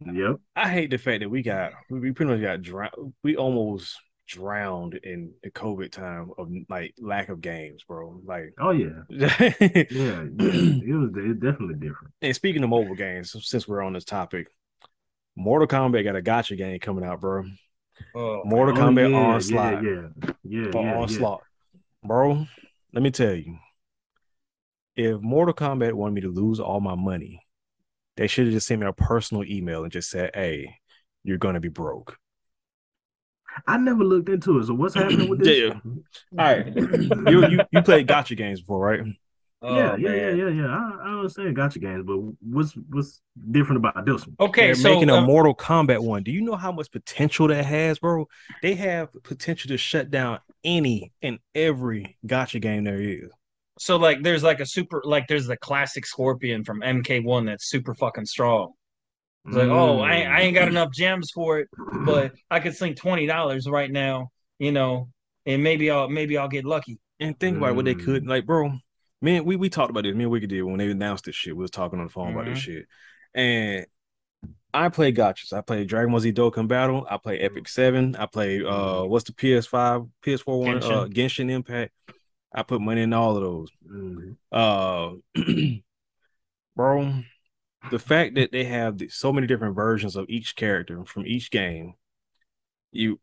[0.00, 0.36] Yep.
[0.56, 3.12] I hate the fact that we got we we pretty much got drowned.
[3.22, 3.96] We almost
[4.28, 8.20] drowned in the COVID time of like lack of games, bro.
[8.24, 9.02] Like, Oh yeah.
[9.08, 9.28] Yeah.
[9.38, 9.84] yeah.
[9.88, 12.14] It was it definitely different.
[12.22, 14.48] And speaking of mobile games, since we're on this topic,
[15.36, 17.44] Mortal Kombat got a gacha game coming out, bro.
[18.14, 20.96] oh, Mortal Oh, Kombat yeah, Onslaught Yeah, yeah, yeah, for yeah, yeah.
[20.98, 21.42] Onslaught,
[22.04, 22.46] bro.
[22.92, 23.58] Let me tell you,
[24.96, 27.46] if Mortal Kombat wanted me to lose all my money,
[28.16, 30.76] they should have just sent me a personal email and just said, "Hey,
[31.24, 32.18] you're gonna be broke."
[33.66, 34.66] I never looked into it.
[34.66, 35.58] So what's happening with this?
[35.58, 35.80] Yeah.
[36.38, 39.00] All right, you you you played gacha games before, right?
[39.62, 40.36] oh, yeah, yeah, yeah, man.
[40.38, 40.66] yeah, yeah.
[40.66, 44.36] I, I understand gacha games, but what's what's different about this one?
[44.40, 46.22] okay They're so making a um, Mortal Kombat one.
[46.22, 48.28] Do you know how much potential that has, bro?
[48.62, 53.30] They have potential to shut down any and every gacha game there is.
[53.78, 57.94] So like there's like a super like there's the classic Scorpion from MK1 that's super
[57.94, 58.72] fucking strong.
[59.48, 61.68] It's like, oh, I, I ain't got enough gems for it,
[62.04, 65.08] but I could sink twenty dollars right now, you know,
[65.46, 66.98] and maybe I'll maybe I'll get lucky.
[67.18, 68.28] And think about what they could Mm.
[68.28, 68.72] like, bro.
[69.20, 70.14] Man, we we talked about this.
[70.14, 71.56] Me and Wicked did when they announced this shit.
[71.56, 72.86] We was talking on the phone about this shit,
[73.34, 73.86] and
[74.72, 75.52] I play gachas.
[75.52, 77.06] I play Dragon Ball Z Dokkan Battle.
[77.10, 78.14] I play Epic Seven.
[78.16, 80.76] I play uh, what's the PS5, PS4 one?
[80.76, 81.14] Uh, Genshin.
[81.14, 81.92] Genshin Impact.
[82.54, 83.70] I put money in all of those.
[83.90, 84.36] Mhm.
[84.52, 85.14] Uh,
[86.76, 87.22] bro,
[87.90, 91.50] the fact that they have the- so many different versions of each character from each
[91.50, 91.94] game,
[92.92, 93.20] you,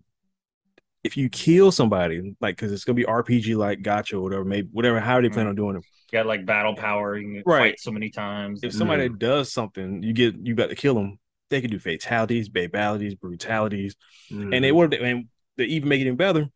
[1.04, 4.68] if you kill somebody, like because it's gonna be RPG like gacha or whatever, maybe
[4.72, 5.84] whatever, how they plan on doing it.
[6.12, 7.18] You got like battle power.
[7.18, 7.72] You can Right.
[7.72, 8.64] fight so many times.
[8.64, 11.20] If somebody does something, you get you got to kill them.
[11.50, 13.96] They can do fatalities, babalities, brutalities,
[14.32, 14.76] and they Mhm.
[14.76, 16.48] would and they even make it even better.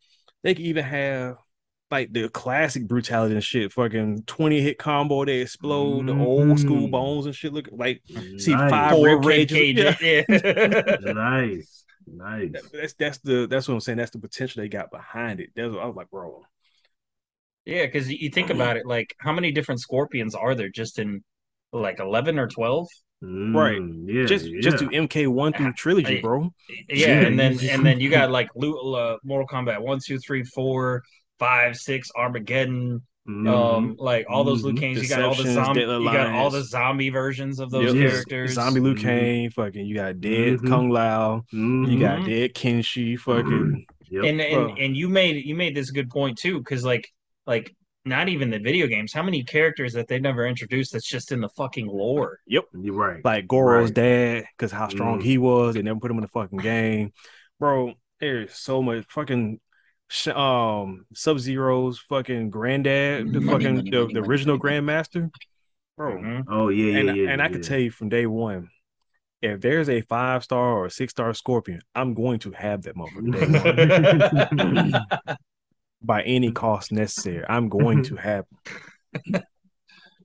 [0.43, 1.37] They can even have
[1.91, 5.25] like the classic brutality and shit, fucking twenty hit combo.
[5.25, 6.91] They explode the old school Mhm.
[6.91, 7.51] bones and shit.
[7.53, 8.01] Look like
[8.37, 8.69] see Nice.
[8.69, 9.95] five Four rib rib cages.
[9.99, 10.41] cages.
[10.43, 10.95] Yeah.
[11.13, 12.51] nice, nice.
[12.51, 13.97] That- that's that's the that's what I'm saying.
[13.97, 15.49] That's the potential they got behind it.
[15.55, 16.43] That's what I was like, bro.
[17.65, 21.23] Yeah, because you think about it, like how many different scorpions are there just in
[21.73, 22.87] like eleven or twelve?
[23.21, 23.79] Right.
[23.79, 24.61] Mm, Yeah, just yeah.
[24.61, 26.51] just do MK one through trilogy, bro.
[26.87, 29.99] Yeah, Yeah, and then you- and then you got like Lu- uh, Mortal Kombat one,
[30.03, 31.03] two, three, four,
[31.39, 33.47] five, six, Armageddon, Mhm.
[33.47, 34.79] um, like all those Liu Mhm.
[34.79, 35.01] Kangs.
[35.03, 38.09] You got all the zombie, you got all the zombie versions of those Yep.
[38.11, 38.53] characters.
[38.53, 39.01] Zombie Liu Mhm.
[39.01, 40.67] Kang, fucking you got dead Mhm.
[40.67, 42.25] Kung Lao, you got Mhm.
[42.27, 44.23] dead Kenshi, fucking Yep.
[44.23, 44.75] and and, Bro.
[44.79, 47.07] and you made you made this good point too because like
[47.45, 47.75] like
[48.05, 51.41] not even the video games how many characters that they've never introduced that's just in
[51.41, 53.23] the fucking lore Yep, You're right.
[53.23, 53.93] like Goro's Right.
[53.95, 55.23] dad, because how strong Mm.
[55.23, 55.75] he was.
[55.75, 57.11] They never put him in the fucking game,
[57.59, 57.93] bro.
[58.19, 59.59] There's so much fucking sh-
[60.27, 65.29] um Sub Zero's fucking granddad, the fucking the, the original grandmaster,
[65.97, 66.17] bro.
[66.17, 66.43] Mhm.
[66.47, 67.29] oh yeah, yeah, and yeah.
[67.29, 67.51] and I yeah.
[67.51, 68.69] could tell you from day one,
[69.41, 72.95] if there's a five star or a six star Scorpion, I'm going to have that
[72.95, 73.33] motherfucker
[74.53, 75.37] day one.
[76.01, 77.45] by any cost necessary.
[77.47, 78.45] I'm going to have.
[79.25, 79.43] him.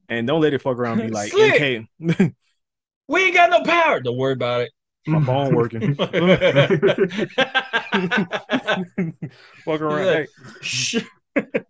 [0.09, 1.55] and don't let it fuck around and be like Slick.
[2.01, 2.35] MK.
[3.09, 4.71] we ain't got no power don't worry about it
[5.07, 5.95] My phone working.
[9.65, 10.05] fuck around.
[10.05, 10.27] Hey,
[10.61, 10.97] Shh.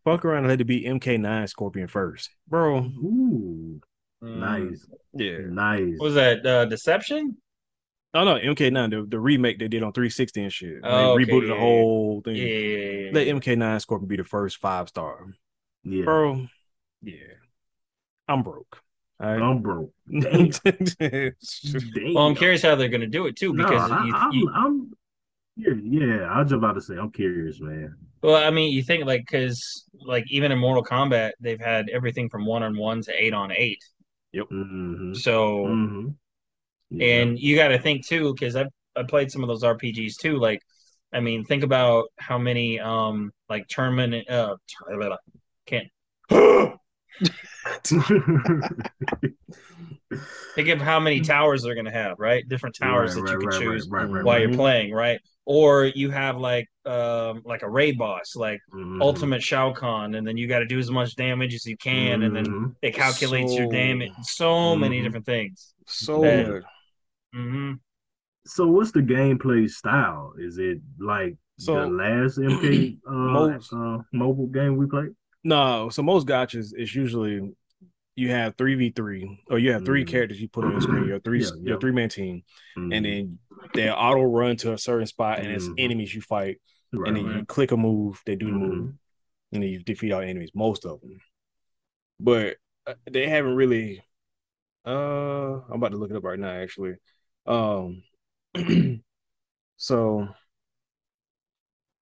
[0.04, 2.30] fuck around and let it be MK9 Scorpion first.
[2.48, 2.78] Bro.
[2.78, 3.80] Ooh,
[4.22, 4.36] Mm.
[4.38, 5.38] nice, Yeah.
[5.50, 5.92] nice.
[5.98, 7.36] What was that uh, deception
[8.14, 10.82] Oh no, MK9, the, the remake they did on 360 and shit.
[10.82, 12.36] They Oh, okay, rebooted the whole thing.
[12.36, 13.10] yeah, yeah, yeah, yeah.
[13.12, 15.26] Let MK9 Scorpion be the first five star.
[15.82, 16.46] yeah, Bro.
[17.02, 17.16] Yeah.
[18.28, 18.80] I'm broke.
[19.20, 19.42] All right.
[19.42, 19.92] I'm broke.
[20.10, 20.48] Damn.
[20.98, 21.34] Damn.
[22.14, 24.50] well i'm curious how they're gonna do it too No, because I, you, I'm, you,
[24.54, 24.83] I'm,
[25.56, 26.22] yeah, yeah.
[26.24, 27.96] I was about to say, I'm curious, man.
[28.22, 32.28] Well, I mean, you think like because like even in Mortal Kombat, they've had everything
[32.28, 33.82] from one on one to eight on eight.
[34.34, 35.14] Mm-hmm.
[35.14, 36.08] So, Mm-hmm.
[37.00, 40.38] and you got to think too, because I I played some of those RPGs too.
[40.38, 40.60] Like,
[41.12, 44.56] I mean, think about how many um like tournament uh
[45.66, 45.88] can't
[50.54, 52.46] think of how many towers they're gonna have, right?
[52.48, 54.42] Different towers that you can choose right, right, while right.
[54.48, 55.20] you're playing, right?
[55.46, 59.00] Or you have like um like a raid boss, like Mhm.
[59.00, 62.22] ultimate Shao Kahn, and then you got to do as much damage as you can,
[62.22, 62.74] and then Mhm.
[62.82, 64.12] it calculates your damage.
[64.22, 65.04] So many Mhm.
[65.04, 65.74] different things.
[65.86, 66.64] so That- good.
[67.34, 67.72] hmm
[68.46, 70.32] So, what's the gameplay style?
[70.38, 75.10] Is it like So- the last MK uh, Most- uh, mobile game we played?
[75.44, 77.52] No, so most gachas is usually
[78.16, 80.08] you have three v three, or you have three Mm.
[80.08, 82.44] characters you put on the screen, your three Yeah, your three man team,
[82.76, 82.92] Mhm.
[82.92, 83.38] and then
[83.74, 85.74] they auto run to a certain spot, and it's Mhm.
[85.78, 86.60] enemies you fight,
[86.92, 87.40] Right, and then right.
[87.40, 88.92] you click a move, they do the move,
[89.52, 91.20] and then you defeat all enemies, most of them.
[92.20, 94.02] But uh, they haven't really.
[94.86, 96.96] Uh, I'm about to look it up right now, actually.
[97.46, 98.02] Um,
[99.76, 100.28] so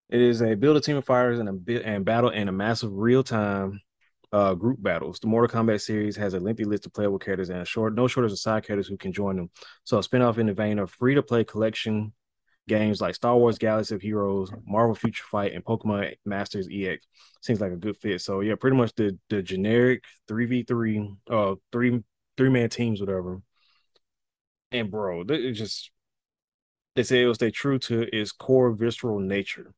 [0.09, 2.51] it is a build a team of fighters and a bit and battle in a
[2.51, 3.81] massive real time
[4.31, 5.19] uh group battles.
[5.19, 8.07] The Mortal Kombat series has a lengthy list of playable characters and a short no
[8.07, 9.49] shortage of side characters who can join them.
[9.83, 12.13] So a spin-off in the vein of free to play collection
[12.67, 17.05] games like Star Wars Galaxy of Heroes, Marvel Future Fight, and Pokemon Masters EX
[17.41, 18.21] seems like a good fit.
[18.21, 22.01] So yeah, pretty much the the generic 3v3 uh three
[22.37, 23.41] three man teams, whatever.
[24.71, 25.91] And bro, it just
[26.95, 29.73] they say it will stay true to its core visceral nature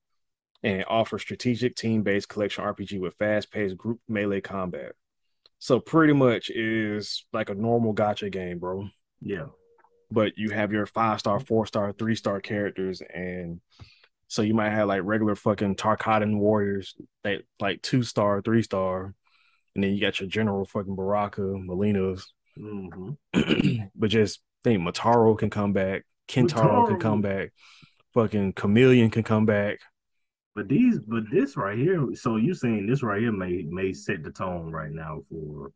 [0.63, 4.93] and offer strategic team-based collection RPG with fast-paced group melee combat.
[5.60, 8.88] So pretty much is like a normal gacha game, bro.
[9.21, 9.47] Yeah.
[10.12, 13.62] But you have your five-star, four-star, three-star characters, and
[14.28, 19.13] so you might have like regular fucking Tarkatan warriors that like two-star, three-star,
[19.76, 22.26] and then you got your general fucking Baraka, Mileenas,
[22.60, 23.84] Mm-hmm.
[23.95, 27.52] but just think Motaro can come back, Kintaro can come back,
[28.13, 29.80] fucking Chameleon can come back.
[30.55, 32.13] But these, but this right here.
[32.15, 35.71] So you saying this right here may may set the tone right now for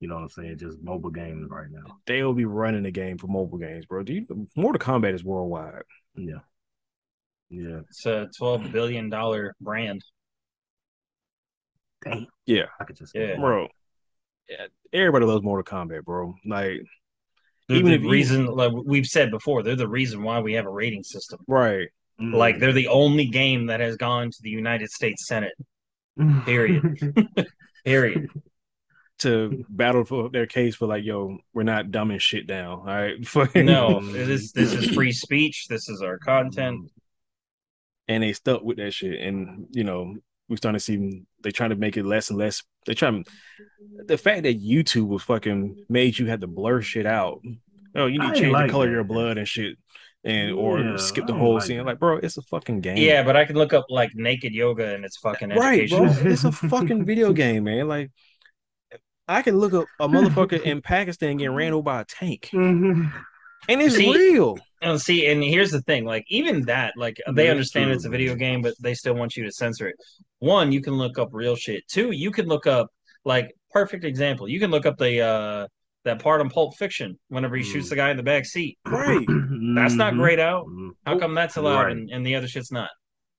[0.00, 0.58] You know what I'm saying?
[0.58, 1.98] Just mobile games right now.
[2.06, 4.02] They will be running the game for mobile games, bro.
[4.02, 5.82] Do you, Mortal Kombat is worldwide.
[6.16, 6.40] Yeah.
[7.50, 7.80] Yeah.
[7.88, 10.02] It's a twelve billion dollar brand.
[12.04, 12.26] Damn.
[12.46, 12.64] Yeah.
[12.80, 13.36] I could just Yeah.
[13.36, 13.68] bro.
[14.48, 16.34] Yeah, everybody loves Mortal Kombat, bro.
[16.44, 16.82] Like,
[17.68, 20.54] They're Even the if you- reason, like we've said before, they're the reason why we
[20.54, 21.38] have a rating system.
[21.46, 21.88] right?
[22.20, 22.34] Mm.
[22.34, 25.54] Like they're the only game that has gone to the United States Senate.
[26.44, 26.98] period.
[27.84, 28.28] Period.
[29.20, 32.80] To battle for their case for like, yo, we're not dumbing shit down.
[32.80, 33.24] All right.
[33.26, 35.66] Fucking- No, this this is free speech.
[35.68, 36.90] This is our content.
[38.08, 39.20] and they stuck with that shit.
[39.20, 40.16] And you know,
[40.48, 42.62] we starting to see they trying to make it less and less.
[42.86, 43.24] They trying
[44.06, 47.40] the fact that YouTube was fucking made you had to blur shit out.
[47.94, 49.76] Oh, you need to change like the color of your blood and shit,
[50.24, 51.78] and or Yeah, skip the whole like scene.
[51.78, 51.86] that.
[51.86, 52.98] Like, bro, it's a fucking game.
[52.98, 56.14] Yeah, but I can look up like naked yoga and it's fucking right, educational.
[56.14, 56.32] bro.
[56.32, 57.88] It's a fucking video game, man.
[57.88, 58.10] Like,
[59.28, 63.12] I can look up a motherfucker in Pakistan getting ran over by a tank, and
[63.68, 64.58] it's See, real.
[64.80, 68.04] And see, and here's the thing: like even that, like they That's understand true, it's
[68.04, 68.38] a video man.
[68.38, 69.96] game, but they still want you to censor it.
[70.40, 71.86] One, you can look up real shit.
[71.88, 72.88] Two, you can look up
[73.24, 74.48] like perfect example.
[74.48, 75.66] You can look up the uh
[76.04, 77.90] that part in Pulp Fiction whenever he shoots Mm.
[77.90, 78.78] the guy in the back seat.
[78.86, 79.26] Right.
[79.74, 80.18] That's not Mhm.
[80.18, 80.66] grayed out.
[80.66, 80.90] Mhm.
[81.06, 81.92] How come that's allowed Right.
[81.92, 82.90] and, and the other shit's not?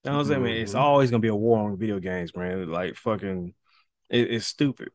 [0.03, 0.51] You know what I'm saying, man?
[0.57, 2.69] It's always gonna be a war on video games, man.
[2.69, 3.53] Like fucking,
[4.09, 4.89] it, it's stupid.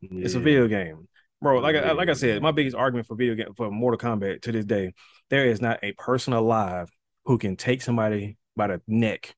[0.00, 1.08] It's a video game,
[1.42, 1.58] bro.
[1.58, 4.52] Like I, like I said, my biggest argument for video game for Mortal Kombat to
[4.52, 4.94] this day,
[5.30, 6.88] there is not a person alive
[7.24, 9.34] who can take somebody by the neck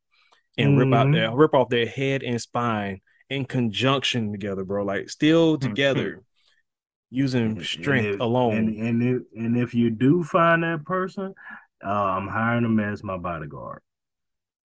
[0.58, 1.14] and rip out Mhm.
[1.14, 4.84] their rip off their head and spine in conjunction together, bro.
[4.84, 6.22] Like still together,
[7.10, 8.56] using strength and if, alone.
[8.56, 11.34] And, and if and if you do find that person,
[11.84, 13.82] uh, I'm hiring them as my bodyguard.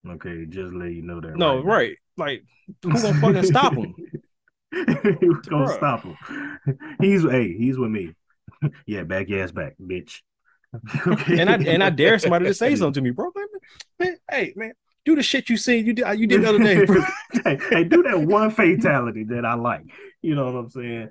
[0.08, 1.36] Okay, just let you know that.
[1.36, 1.64] no, now.
[1.64, 1.98] right?
[2.18, 2.44] Like
[2.84, 3.96] who gonna fucking stop him?
[4.72, 5.78] Who's gonna Bruh.
[5.78, 6.18] stop him?
[7.00, 8.14] He's hey, he's with me.
[8.86, 10.22] yeah, back your ass back, bitch.
[11.08, 11.40] Okay.
[11.40, 13.32] and I and I dare somebody to say something to me, bro.
[13.34, 13.48] Man,
[13.98, 14.74] man, hey man,
[15.06, 17.02] do the shit you seen you did you did the other day, bro.
[17.46, 19.86] hey, hey, do that one fatality that I like.
[20.22, 21.10] You know what I'm saying?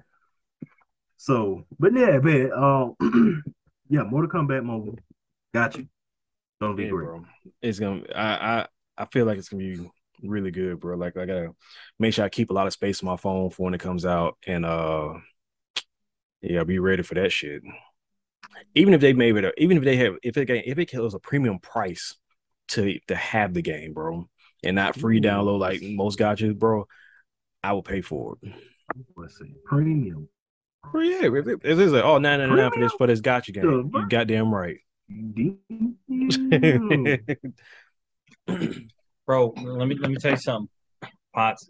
[1.25, 2.53] So, but yeah, man.
[2.53, 3.43] Um,
[3.89, 4.99] yeah, Mortal Kombat Mobile.
[5.55, 5.89] Got you.
[6.61, 7.07] Gonna be Yeah, great.
[7.07, 7.25] bro.
[7.63, 8.03] It's gonna.
[8.15, 8.67] I I
[8.99, 9.91] I feel like it's gonna be
[10.23, 10.99] really good, bro.
[10.99, 11.55] Like I gotta
[11.99, 14.05] make sure I keep a lot of space on my phone for when it comes
[14.05, 15.15] out, and uh,
[16.43, 17.63] yeah, be ready for that shit.
[18.75, 21.19] Even if they made it, even if they have, if it if it was a
[21.19, 22.15] premium price
[22.69, 24.29] to to have the game, bro,
[24.63, 26.87] and not free download like most gachas, bro,
[27.63, 28.53] I will pay for it.
[29.17, 29.55] Let's see.
[29.65, 30.29] Premium.
[30.93, 33.65] Bro, yeah, it, it's like oh nine ninety nine for this for this gacha game,
[33.65, 34.01] Yeah, bro.
[34.03, 34.79] you goddamn right.
[39.27, 40.69] Bro, let me let me tell you something.
[41.35, 41.69] Potts.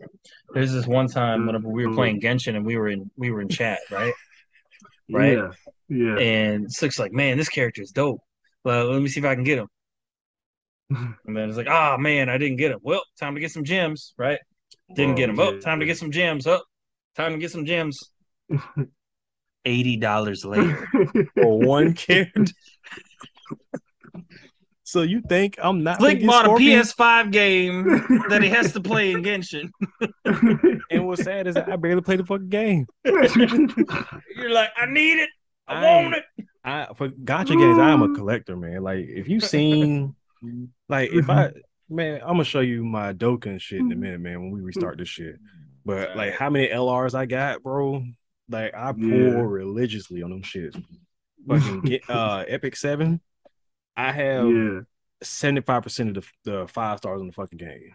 [0.53, 3.41] There's this one time whenever we were playing Genshin and we were in we were
[3.41, 4.13] in chat, right?
[5.13, 5.37] Right.
[5.37, 5.51] Yeah.
[5.89, 6.17] Yeah.
[6.19, 8.23] And Slick's like, man, this character is dope.
[8.65, 9.69] Well, let me see if I can get him.
[11.27, 12.79] And then it's like, ah, man, I didn't get him.
[12.83, 14.39] Well, time to get some gems, right?
[14.95, 15.39] Didn't get him.
[15.39, 16.47] Oh, time to get some gems.
[16.47, 16.63] Oh,
[17.17, 18.01] time to get some gems.
[19.65, 20.89] Eighty dollars later.
[21.35, 22.45] For one character.
[24.85, 27.85] so you think I'm not thinking bought a PS5 game
[28.29, 29.71] that he has to play in Genshin.
[30.91, 32.87] And what's sad is I barely played the fucking game.
[33.05, 35.31] You're like, I need it.
[35.67, 36.25] I, I- want it.
[36.67, 38.83] I for gacha games, I am a collector, man.
[38.83, 40.15] Like if you've seen
[40.89, 41.53] like if I
[41.91, 44.97] man, I'm gonna show you my Dokkan shit in a minute, man, when we restart
[44.99, 45.37] this shit.
[45.85, 48.03] But like how many LRs I got, bro?
[48.49, 49.41] Like I pour Yeah.
[49.43, 50.81] religiously on them shits.
[51.49, 53.21] Fucking get uh Epic Seven.
[53.97, 54.81] I have yeah.
[55.23, 57.93] 75% of the, the five stars in the fucking game.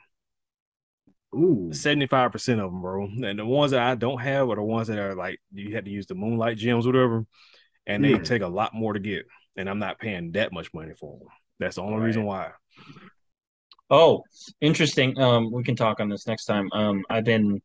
[1.35, 1.69] Ooh.
[1.71, 3.05] 75% of them, bro.
[3.05, 5.85] And the ones that I don't have are the ones that are like you had
[5.85, 7.25] to use the moonlight gems, whatever.
[7.85, 8.19] And they Yeah.
[8.19, 9.25] take a lot more to get.
[9.55, 11.27] And I'm not paying that much money for them.
[11.59, 12.05] That's the only Right.
[12.05, 12.51] reason why.
[13.89, 14.23] Oh,
[14.61, 15.17] interesting.
[15.19, 16.69] Um, we can talk on this next time.
[16.71, 17.61] Um, I've been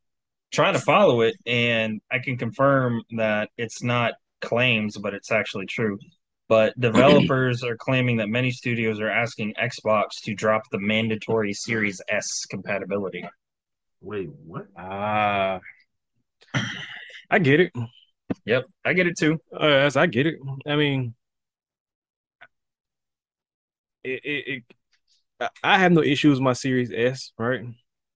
[0.55, 5.67] trying to follow it, and I can confirm that it's not claims, but it's actually
[5.67, 5.99] true.
[6.49, 12.01] But developers are claiming that many studios are asking Xbox to drop the mandatory Series
[12.09, 13.25] S compatibility.
[14.01, 14.67] Wait, what?
[14.77, 15.61] Ah,
[17.31, 17.73] I get it.
[18.44, 19.40] Yep, I get it too.
[19.52, 20.37] Uh, yes, I get it.
[20.67, 21.15] I mean,
[24.02, 24.65] it, it,
[25.40, 27.63] it I- have no issues with my Series S, right?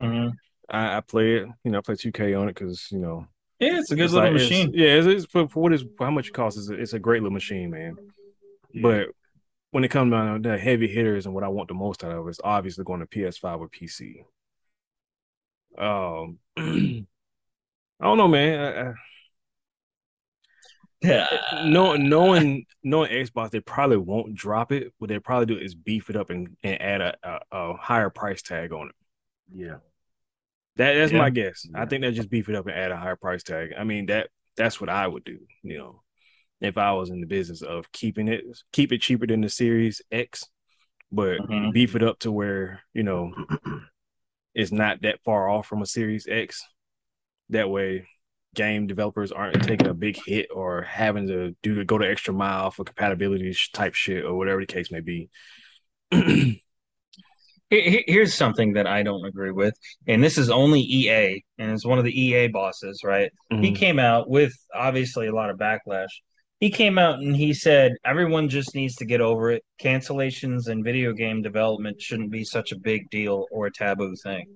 [0.03, 0.32] Mhm.
[0.70, 3.26] I, I play it, you know, I play 2K on it because, you know,
[3.58, 4.70] Yeah, it's a good it's little like- it's- machine.
[4.74, 6.58] yeah, it's, it's for, for what is how much it costs.
[6.60, 7.96] It's a, it's a great little machine, man.
[8.72, 8.82] Yeah.
[8.82, 9.06] But
[9.70, 12.12] when it comes down to the heavy hitters and what I want the most out
[12.12, 14.24] of, it's obviously going to PS5 or PC.
[15.78, 16.38] Um,
[18.00, 18.60] I don't know, man.
[18.60, 18.88] I,
[21.12, 24.92] I, knowing knowing knowing Xbox, they probably won't drop it.
[24.98, 28.10] What they probably do is beef it up and, and add a, a, a higher
[28.10, 28.94] price tag on it.
[29.54, 29.76] Yeah.
[30.79, 31.18] That that's Yeah.
[31.18, 31.66] my guess.
[31.74, 33.72] I think they just beef it up and add a higher price tag.
[33.76, 35.39] I mean that that's what I would do.
[35.62, 36.03] You know,
[36.61, 40.01] if I was in the business of keeping it, keep it cheaper than the Series
[40.11, 40.45] X,
[41.12, 41.72] but Mhm.
[41.72, 43.35] beef it up to where you know
[44.55, 46.64] it's not that far off from a Series X.
[47.51, 48.07] That way,
[48.55, 52.35] game developers aren't taking a big hit or having to do to go the extra
[52.35, 55.29] mile for compatibility type shit or whatever the case may be.
[57.70, 59.74] Here- here- Here's something that I don't agree with,
[60.06, 63.30] and this is only EA, and it's one of the EA bosses, right?
[63.50, 63.76] He Mhm.
[63.76, 66.08] came out with obviously a lot of backlash.
[66.60, 69.62] He came out and he said everyone just needs to get over it.
[69.80, 74.46] Cancellations in video game development shouldn't be such a big deal or a taboo thing.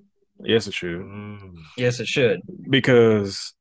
[0.40, 1.00] Yes, it should.
[1.00, 1.54] Mm.
[1.76, 2.40] Yes, it should.
[2.68, 3.54] because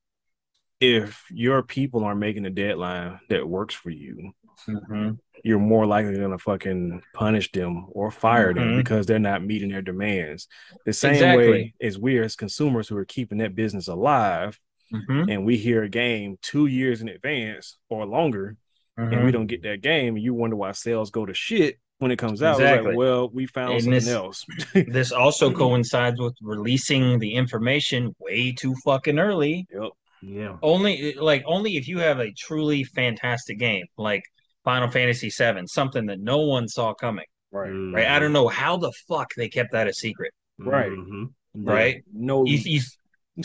[0.79, 4.31] if your people are making a deadline that works for you,
[4.67, 5.19] Mhm.
[5.43, 8.77] You're more likely going to fucking punish them or fire them Mhm.
[8.77, 10.47] because they're not meeting their demands.
[10.85, 11.49] The same Exactly.
[11.49, 14.59] way as we as consumers who are keeping that business alive,
[14.93, 15.31] Mhm.
[15.31, 18.57] and we hear a game two years in advance or longer,
[18.97, 19.25] and Mhm.
[19.25, 22.17] we don't get that game, and you wonder why sales go to shit when it
[22.17, 22.55] comes out.
[22.59, 22.89] Exactly.
[22.89, 24.45] like, well, we found And something this- else.
[24.93, 29.67] This also coincides with releasing the information way too fucking early.
[29.73, 29.91] yep.
[30.23, 30.57] Yeah.
[30.61, 34.23] Only like only if you have a truly fantastic game like
[34.63, 37.25] Final Fantasy VII, something that no one saw coming.
[37.51, 37.69] Right.
[37.69, 38.07] Right?
[38.07, 40.33] I don't know how the fuck they kept that a secret.
[40.57, 40.91] Right.
[40.91, 41.33] Mhm.
[41.55, 42.03] Right?
[42.13, 42.45] No.
[42.45, 42.81] You, you,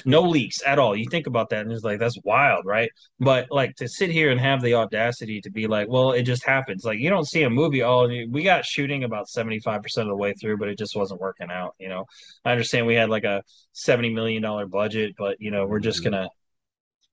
[0.05, 0.97] no leaks at all.
[0.97, 2.91] You think about that and it's like that's wild, right?
[3.21, 6.45] But like to sit here and have the audacity to be like, well, it just
[6.45, 6.85] happens.
[6.85, 7.83] Like you don't see a movie.
[7.83, 10.97] Oh, we got shooting about seventy five percent of the way through, but it just
[10.97, 11.75] wasn't working out.
[11.79, 12.05] You know,
[12.45, 13.43] I understand we had like a
[13.73, 16.05] seventy million dollar budget, but you know, we're just Mhm.
[16.05, 16.29] gonna.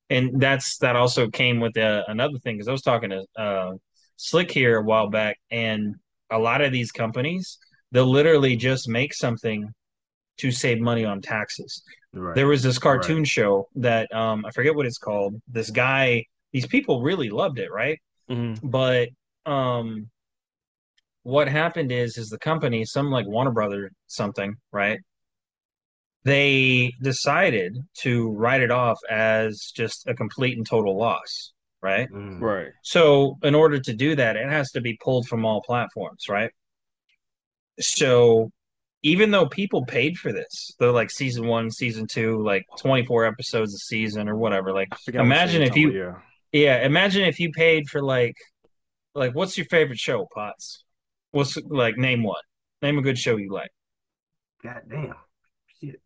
[0.09, 3.71] And that's that also came with uh, another thing because I was talking to uh,
[4.17, 5.95] Slick here a while back, and
[6.29, 7.57] a lot of these companies
[7.91, 9.69] they'll literally just make something
[10.37, 11.83] to save money on taxes.
[12.11, 12.35] Right.
[12.35, 15.35] There was this cartoon show that um I forget what it's called.
[15.47, 17.99] This guy, these people really loved it, right?
[18.29, 18.59] Mhm.
[18.63, 19.09] But
[19.45, 20.09] um
[21.23, 24.99] what happened is is the company, some like Warner Brother something, right?
[26.25, 31.52] They decided to write it off as just a complete and total loss,
[31.83, 32.09] right?
[32.09, 32.41] Mm.
[32.41, 32.71] Right.
[32.81, 36.49] So, in order to do that, it has to be pulled from all platforms, right?
[37.79, 38.49] So,
[39.03, 43.73] even though people paid for this, they're like season one, season two, like 24 episodes
[43.75, 44.71] a season or whatever.
[44.71, 45.99] Like, I forgot what imagine if you're you,
[46.53, 46.79] yeah.
[46.79, 48.37] yeah, imagine if you paid for like,
[49.13, 50.85] like, what's your favorite show, Potts?
[51.31, 52.41] What's like, name one?
[52.81, 53.71] Name a good show you like.
[54.63, 55.15] God damn.
[55.81, 55.99] Shit.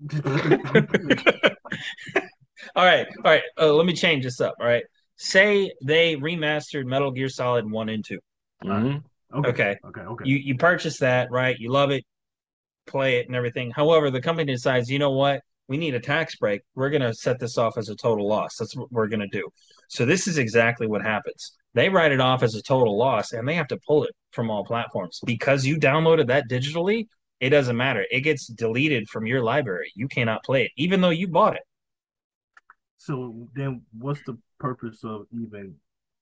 [2.74, 3.42] All right, all right.
[3.60, 4.54] Uh, let me change this up.
[4.60, 4.84] All right.
[5.22, 8.18] Say they remastered Metal Gear Solid 1 and 2.
[8.64, 9.04] Mhm.
[9.32, 9.48] okay.
[9.48, 9.76] Okay.
[9.84, 10.00] Okay.
[10.00, 10.28] Okay.
[10.28, 12.04] you you purchase that right you love it
[12.86, 16.34] play it and everything however the company decides you know what we need a tax
[16.36, 19.20] break we're going to set this off as a total loss that's what we're going
[19.20, 19.48] to do
[19.88, 23.46] so this is exactly what happens they write it off as a total loss and
[23.48, 27.06] they have to pull it from all platforms because you downloaded that digitally
[27.40, 31.10] it doesn't matter it gets deleted from your library you cannot play it even though
[31.10, 31.62] you bought it
[32.98, 35.74] So then, what's the purpose of even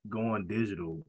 [0.09, 1.05] going digital?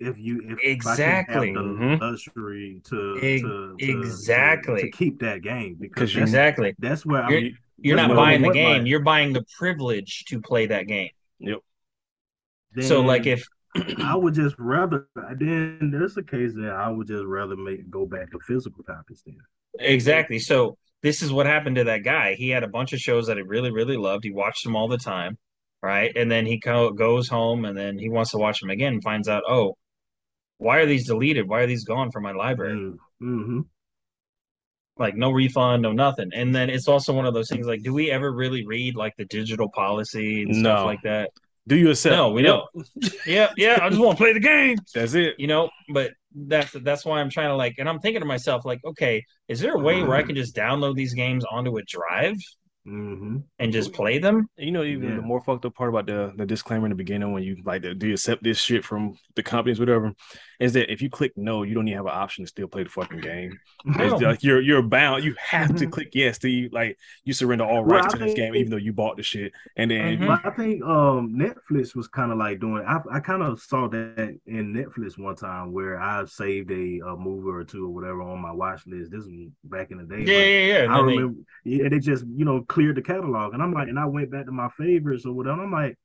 [0.00, 1.50] If you if Exactly.
[1.50, 1.98] if I can Mhm.
[2.00, 4.80] the luxury to, Ex- to, to exactly.
[4.82, 8.16] to, to keep that game because that's, exactly that's where You're- I you're not what
[8.16, 13.26] buying the game my- you're buying the privilege to play that game then so like
[13.26, 13.44] if
[13.98, 18.06] I would just rather then there's a case that I would just rather make go
[18.06, 19.36] back to physical copies then.
[19.80, 20.38] Exactly.
[20.38, 22.34] So this is what happened to that guy.
[22.34, 24.22] He had a bunch of shows that he really, really loved.
[24.24, 25.36] He watched them all the time,
[25.84, 26.12] right?
[26.16, 29.02] And then he co- goes home and then he wants to watch them again and
[29.02, 29.76] finds out, oh,
[30.58, 31.48] why are these deleted?
[31.48, 32.74] Why are these gone from my library?
[32.76, 33.60] Mm, hmm
[34.96, 36.30] Like no refund, no nothing.
[36.34, 39.14] And then it's also one of those things like, do we ever really read like
[39.18, 41.30] the digital policy and stuff like that?
[41.66, 42.14] Do you accept?
[42.16, 42.50] No, we Yep.
[42.74, 42.86] don't.
[43.26, 43.78] yeah, yeah.
[43.82, 44.78] I just want to play the game.
[44.94, 45.34] That's it.
[45.38, 46.12] you know but
[46.48, 49.60] that's that's why i'm trying to like and i'm thinking to myself like okay is
[49.60, 52.34] there a way where i can just download these games onto a drive
[52.84, 55.16] hmm and just play them You know, even Yeah.
[55.16, 57.82] the more fucked up part about the the disclaimer in the beginning when you like,
[57.82, 60.12] do you accept this shit from the companies, whatever,
[60.60, 62.84] is that if you click no, you don't even have an option to still play
[62.84, 63.58] the fucking game.
[63.98, 64.28] It's No.
[64.28, 65.24] like you're you're bound.
[65.24, 65.92] You have to Mhm.
[65.92, 68.76] click yes to you like you surrender all rights I to this game, even though
[68.76, 69.52] you bought the shit.
[69.76, 70.26] And then Mhm.
[70.26, 72.84] Well, I think um Netflix was kind of like doing.
[72.86, 77.16] I I kind of saw that in Netflix one time where I saved a, a
[77.16, 79.10] movie or two or whatever on my watch list.
[79.12, 80.24] This was back in the day.
[80.24, 83.02] yeah yeah yeah and I then they- remember, yeah, they just you know cleared the
[83.02, 85.62] catalog, and I'm like, and I went back to my favorites or whatever.
[85.62, 85.96] I'm like,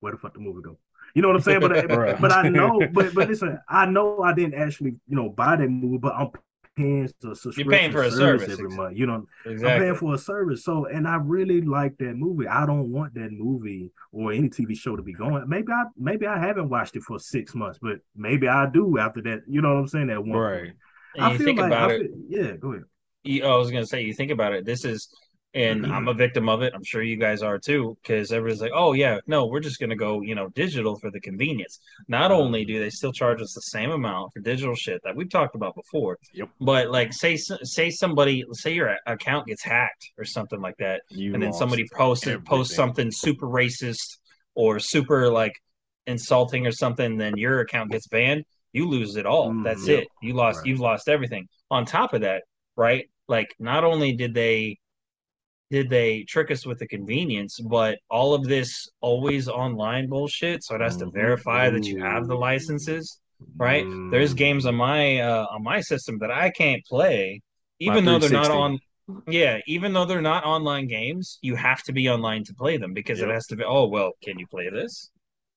[0.00, 0.78] where the fuck the movie go?
[1.14, 1.60] You know what I'm saying?
[1.60, 2.20] But Right.
[2.20, 5.68] but I know, but but listen, I know I didn't actually you know buy that
[5.68, 6.30] movie, but I'm
[6.76, 8.96] paying the subscription paying for a service, service, every month.
[8.96, 10.64] You know, I'm paying for a service.
[10.64, 12.48] So, and I really like that movie.
[12.48, 15.48] I don't want that movie or any TV show to be going.
[15.48, 19.20] Maybe I maybe I haven't watched it for six months, but maybe I do after
[19.22, 19.42] that.
[19.48, 20.06] You know what I'm saying?
[20.08, 20.38] That one.
[20.38, 20.72] Right.
[21.16, 22.00] And I you feel think like about I it.
[22.02, 22.84] feel- yeah, go ahead.
[23.22, 24.64] you, oh, I was gonna say, you think about it.
[24.64, 25.08] This is,
[25.54, 26.72] and I'm a victim of it.
[26.74, 29.96] I'm sure you guys are too, because everybody's like, "Oh yeah, no, we're just gonna
[29.96, 31.78] go, you know, digital for the convenience."
[32.08, 35.30] Not only do they still charge us the same amount for digital shit that we've
[35.30, 36.48] talked about before, Yep.
[36.60, 41.34] but like, say say somebody, say your account gets hacked or something like that, You
[41.34, 44.18] and then somebody posts it, posts something super racist
[44.54, 45.54] or super like
[46.06, 48.44] insulting or something, then your account gets banned.
[48.72, 49.50] You lose it all.
[49.50, 50.02] Mm, That's yep.
[50.02, 50.08] it.
[50.20, 50.58] You lost.
[50.58, 50.66] Right.
[50.66, 51.46] You've lost everything.
[51.70, 52.42] On top of that,
[52.76, 53.08] right?
[53.28, 54.78] Like, not only did they
[55.76, 58.68] did they trick us with the convenience, but all of this
[59.00, 60.58] always online bullshit.
[60.64, 63.06] So it has to verify that you have the licenses,
[63.58, 63.84] right?
[64.12, 64.42] There's Mm.
[64.44, 67.40] games on my uh, on my system that I can't play,
[67.80, 68.78] even though they're not on.
[69.40, 72.92] Yeah, even though they're not online games, you have to be online to play them
[73.00, 73.28] because Yep.
[73.28, 73.64] it has to be.
[73.64, 75.10] Oh well, can you play this?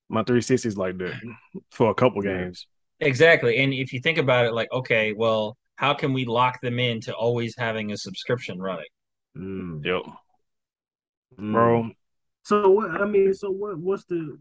[0.08, 1.14] My 360 is like that
[1.70, 2.66] for a couple games.
[3.00, 3.58] Exactly.
[3.62, 7.00] And if you think about it, like, okay, well, how can we lock them in
[7.02, 8.92] to always having a subscription running?
[9.38, 9.84] Mm.
[9.84, 10.02] Yep.
[11.38, 11.52] Mm.
[11.52, 11.90] Bro,
[12.44, 12.90] So what?
[12.90, 13.78] I mean, so what?
[13.78, 14.36] What's the?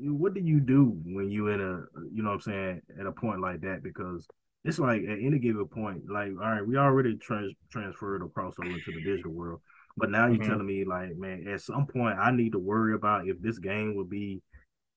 [0.00, 1.84] What do you do when you in a?
[2.12, 4.26] You know, what I'm saying at a point like that because
[4.64, 8.58] it's like at any given point, like all right, we already trans transferred or crossed
[8.58, 9.60] over into the digital world,
[9.96, 10.46] but now you're Mhm.
[10.48, 13.94] telling me like, man, at some point I need to worry about if this game
[13.94, 14.42] will be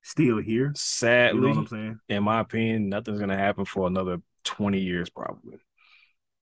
[0.03, 0.67] still here.
[0.67, 1.99] You know sadly, what I'm saying?
[2.09, 5.57] in my opinion, nothing's gonna happen for another 20 years probably.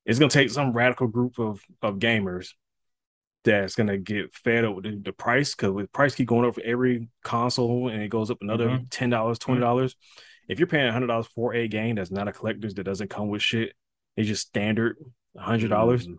[0.06, 2.54] It's gonna take some radical group of of gamers
[3.46, 6.56] that's gonna get fed up with the, the price because with price keep going up
[6.56, 8.88] for every console and it goes up another Mhm.
[8.90, 9.96] ten dollars, twenty dollars.
[10.50, 13.30] If you're paying hundred dollars for a game that's not a collector's that doesn't come
[13.30, 13.74] with shit,
[14.18, 14.98] it's just standard
[15.38, 16.08] hundred dollars.
[16.08, 16.18] Mhm.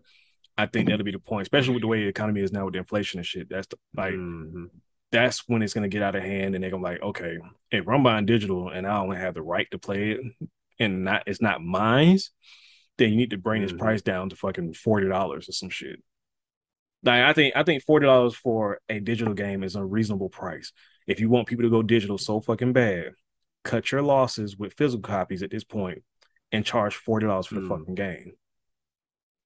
[0.56, 2.72] I think that'll be the point, especially with the way the economy is now with
[2.72, 3.48] the inflation and shit.
[3.50, 4.70] That's the, like Mhm.
[5.12, 7.38] that's when it's gonna get out of hand, and they're gonna be like, okay,
[7.70, 10.20] if I'm buying digital and I only have the right to play it,
[10.78, 12.30] and not it's not mine's,
[12.98, 13.78] then you need to bring this Mhm.
[13.78, 16.02] price down to fucking forty dollars or some shit.
[17.06, 20.72] Like I think I think forty dollars for a digital game is a reasonable price.
[21.06, 23.12] If you want people to go digital so fucking bad,
[23.64, 26.02] cut your losses with physical copies at this point
[26.52, 27.68] and charge forty dollars for the Mm.
[27.68, 28.32] fucking game.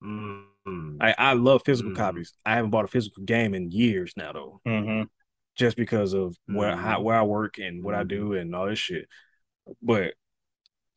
[0.03, 0.97] Mhm.
[1.01, 1.97] I, I love physical Mhm.
[1.97, 2.33] copies.
[2.45, 5.05] I haven't bought a physical game in years now though Mm-hmm.
[5.57, 6.79] just because of where Mhm.
[6.79, 9.07] how, where I work and what I do and all this shit.
[9.83, 10.15] But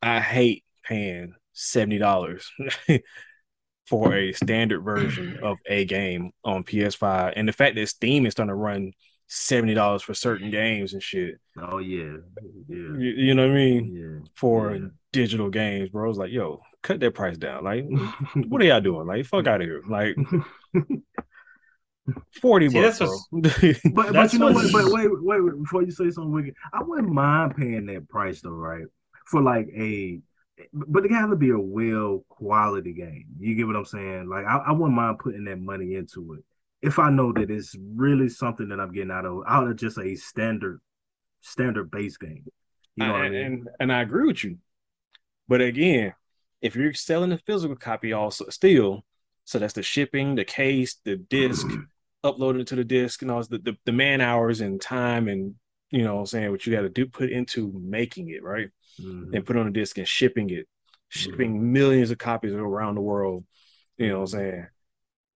[0.02, 2.50] I hate paying seventy dollars
[3.86, 5.44] for a standard version mm-hmm.
[5.44, 8.94] of a game on PS5, and the fact that Steam is starting to run
[9.28, 11.40] seventy dollars for certain games and shit.
[11.60, 12.18] Oh yeah,
[12.68, 13.96] yeah, You, you know what I mean?
[13.96, 14.30] yeah.
[14.36, 14.88] For yeah.
[15.12, 16.10] digital games, bro.
[16.10, 17.64] It's like, yo, cut that price down.
[17.64, 17.86] Like,
[18.48, 19.08] what are y'all doing?
[19.08, 19.82] Like, fuck out of here.
[19.90, 20.16] Like,
[22.42, 23.42] forty See, bucks, that's bro.
[23.94, 24.72] But but you know what?
[24.72, 28.42] But wait, wait, wait, before you say something wicked, I wouldn't mind paying that price
[28.42, 28.86] though, right?
[29.26, 30.20] For like a,
[30.74, 33.26] but it got to be a well quality game.
[33.40, 34.30] You get what I'm saying?
[34.30, 36.44] Like I, I wouldn't mind putting that money into it
[36.82, 39.98] if I know that it's really something that I'm getting out of out of just
[39.98, 40.82] a standard
[41.42, 42.46] standard base game.
[42.96, 43.46] You know what I mean?
[43.46, 44.58] and and I agree with you.
[45.48, 46.14] But again,
[46.62, 49.04] if you're selling the physical copy also still,
[49.46, 51.68] so that's the shipping, the case, the disc,
[52.24, 55.56] uploading it to the disc, and all the, the, the man hours and time and
[55.90, 58.70] you know what I'm saying what you got to do put into making it, right?
[59.00, 59.34] Mhm.
[59.36, 60.68] And put on a disc and shipping it,
[61.10, 63.46] shipping millions of copies around the world.
[63.98, 64.68] You know what I'm saying?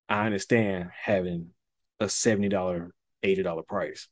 [0.10, 1.50] I understand having
[2.00, 2.92] a $70,
[3.24, 4.08] $80 price.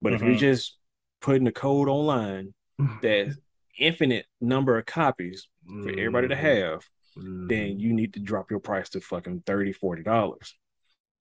[0.00, 0.38] But if you're Mhm.
[0.38, 0.78] just
[1.20, 2.54] putting the code online
[3.02, 3.36] that
[3.78, 5.48] infinite number of copies
[5.82, 6.38] for everybody to Mhm.
[6.38, 6.88] have,
[7.48, 10.56] then you need to drop your price to fucking 30 40 dollars.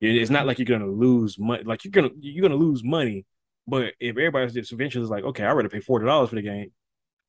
[0.01, 1.63] It's not like you're gonna lose money.
[1.63, 3.25] Like you're gonna you're gonna lose money,
[3.67, 6.41] but if everybody's just eventually is like, okay, I'd rather pay forty dollars for the
[6.41, 6.71] game.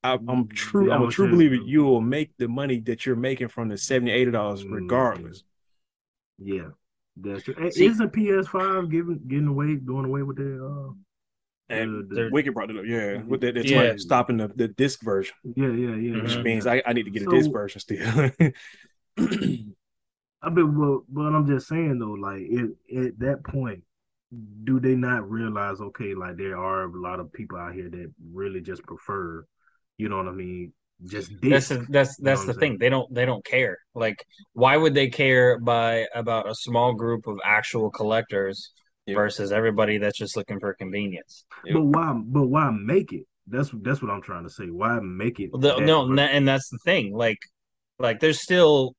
[0.05, 0.89] I, I'm true.
[0.89, 1.33] Yeah, I'm a I'm true sure.
[1.35, 1.55] believer.
[1.55, 4.73] You will make the money that you're making from the 70 80 dollars Mhm.
[4.73, 5.45] regardless.
[6.39, 6.71] Yeah,
[7.17, 7.55] that's true.
[7.71, 10.93] See- Is the PS5 giving getting away going away with the uh
[11.69, 13.23] And the- the- Wicked brought it up, yeah.
[13.23, 13.83] With that, that's Yeah.
[13.83, 16.23] like stopping the, the disc version, yeah yeah yeah.
[16.23, 16.43] which Mhm.
[16.45, 18.31] means I, I need to get a disc version still.
[19.19, 22.71] I mean, but, but I'm just saying though, like it,
[23.07, 23.85] at that point,
[24.65, 25.81] do they not realize?
[25.81, 29.47] Okay, like there are a lot of people out here that really just prefer,
[29.99, 30.73] you know what I mean?
[31.05, 31.81] Just That's disc.
[31.81, 32.79] the, that's You know that's the thing.
[32.79, 33.79] They don't they don't care.
[33.95, 38.71] Like, why would they care by about a small group of actual collectors
[39.07, 39.17] Yeah.
[39.17, 41.45] versus everybody that's just looking for convenience.
[41.65, 41.75] Yep.
[41.75, 42.13] But why?
[42.25, 43.25] But why make it?
[43.49, 44.67] That's that's what I'm trying to say.
[44.67, 45.51] Why make it?
[45.53, 47.13] The- no, ver- and, that- and that's the thing.
[47.13, 47.39] Like,
[47.99, 48.95] like there's still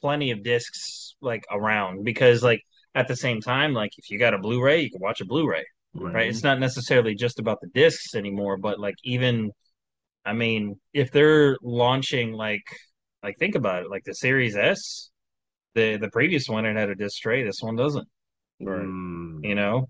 [0.00, 2.60] plenty of discs like around because like
[2.94, 5.64] at the same time, like if you got a Blu-ray, you can watch a Blu-ray,
[5.94, 6.28] right?
[6.28, 9.52] It's not necessarily just about the discs anymore, but like even,
[10.26, 12.64] I mean, if they're launching like,
[13.22, 15.10] like think about it, like the Series S,
[15.74, 18.08] the the previous one it had a disc tray, this one doesn't.
[18.62, 19.88] Mm, you know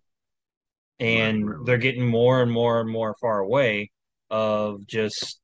[0.99, 1.67] and right, right.
[1.67, 3.91] they're getting more and more and more far away
[4.31, 5.41] of just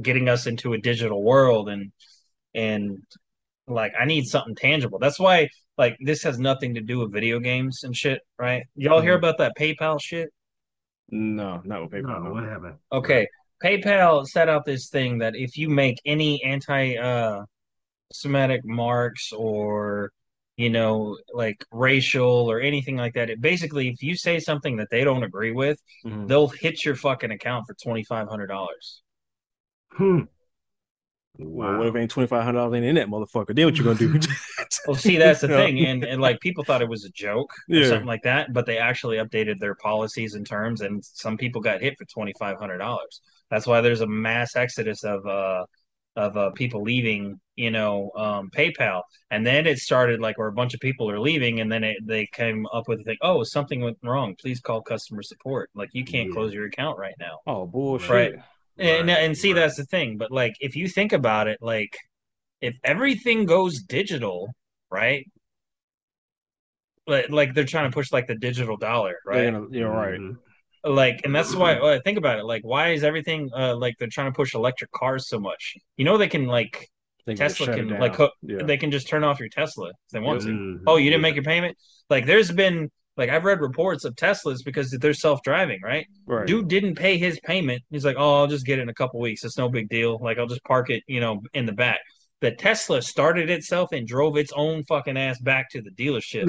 [0.00, 1.92] getting us into a digital world and
[2.54, 2.98] and
[3.66, 4.98] like I need something tangible.
[4.98, 8.64] That's why like this has nothing to do with video games and shit, right?
[8.74, 9.18] Y'all hear Mhm.
[9.18, 10.30] about that PayPal shit?
[11.10, 12.22] No, not with PayPal.
[12.22, 12.32] No, no.
[12.32, 12.76] what happened?
[12.92, 13.26] Okay.
[13.62, 17.44] PayPal set out this thing that if you make any anti uh
[18.12, 20.10] Semitic marks or
[20.56, 24.88] you know, like racial or anything like that, it basically if you say something that
[24.90, 26.26] they don't agree with, Mhm.
[26.26, 29.02] they'll hit your fucking account for twenty five hundred dollars.
[29.92, 30.22] Hmm.
[31.38, 33.54] Well, what if ain't twenty five hundred dollars in that motherfucker?
[33.54, 34.18] Then what you gonna do?
[34.86, 37.76] Well, see, that's the thing, and and like people thought it was a joke or
[37.76, 37.88] Yeah.
[37.88, 41.80] something like that, but they actually updated their policies and terms, and some people got
[41.80, 43.20] hit for twenty five hundred dollars.
[43.50, 45.64] That's why there's a mass exodus of uh
[46.16, 50.52] of uh, people leaving, you know, um, PayPal, and then it started like where a
[50.52, 53.44] bunch of people are leaving, and then it, they came up with the thing, oh,
[53.44, 55.70] something went wrong, please call customer support.
[55.76, 56.34] Like you can't Yeah.
[56.34, 57.38] close your account right now.
[57.46, 58.10] oh bullshit.
[58.10, 58.32] Right.
[58.78, 59.60] And Right, and see right.
[59.60, 61.96] that's the thing, but like if you think about it, like
[62.60, 64.48] if everything goes digital,
[64.90, 65.24] right?
[67.06, 69.52] Like, like they're trying to push like the digital dollar, They're right?
[69.52, 70.18] gonna- You're right.
[70.18, 70.36] Mhm.
[70.84, 72.44] Like, and that's why well, think about it.
[72.44, 75.74] Like, why is everything uh like they're trying to push electric cars so much?
[75.96, 76.88] You know, they can like
[77.26, 78.62] They Tesla can like hook, Yeah.
[78.64, 80.48] they can just turn off your Tesla if they want to.
[80.48, 80.82] Mhm.
[80.86, 81.76] Oh, you didn't make your payment?
[82.08, 86.06] Like, there's been like I've read reports of Teslas because they're self driving, right?
[86.26, 86.46] right.
[86.46, 87.82] Dude didn't pay his payment.
[87.90, 89.44] He's like, "Oh, I'll just get it in a couple weeks.
[89.44, 90.18] It's no big deal.
[90.20, 92.00] Like, I'll just park it, you know, in the back."
[92.40, 96.46] The Tesla started itself and drove its own fucking ass back to the dealership.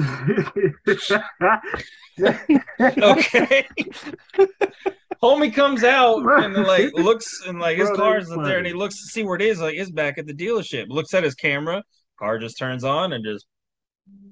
[2.80, 3.66] Okay.
[5.22, 8.96] Homie comes out and like looks and like his Bro, car's there and he looks
[8.96, 9.60] to see where it is.
[9.60, 10.86] Like it's back at the dealership.
[10.88, 11.82] Looks at his camera.
[12.18, 13.46] Car just turns on and just.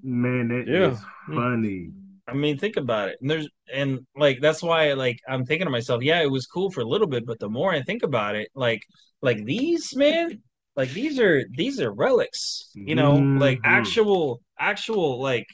[0.03, 0.93] Man, that Yeah.
[0.93, 0.99] is
[1.29, 1.91] funny.
[2.27, 3.19] I mean, think about it.
[3.21, 6.71] And there's and like that's why like I'm thinking to myself, yeah, it was cool
[6.71, 8.83] for a little bit, but the more I think about it, like
[9.23, 10.43] like these man,
[10.79, 13.63] like these are these are relics, you know, like Mhm.
[13.65, 15.47] actual actual like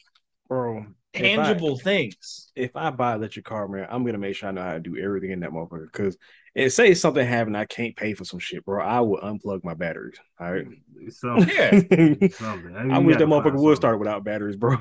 [0.49, 0.85] bro.
[1.15, 2.53] if I- tangible things.
[2.55, 4.81] If I buy an electric car, man, I'm gonna make sure I know how to
[4.81, 5.91] do everything in that motherfucker.
[5.91, 6.19] Because
[6.55, 8.85] and say something happened, I can't pay for some shit, bro.
[8.85, 10.19] I will unplug my batteries.
[10.39, 10.67] All right.
[11.09, 12.29] Something, Yeah.
[12.29, 12.75] something.
[12.75, 14.77] mean, I you wish that motherfucker would start without batteries, bro.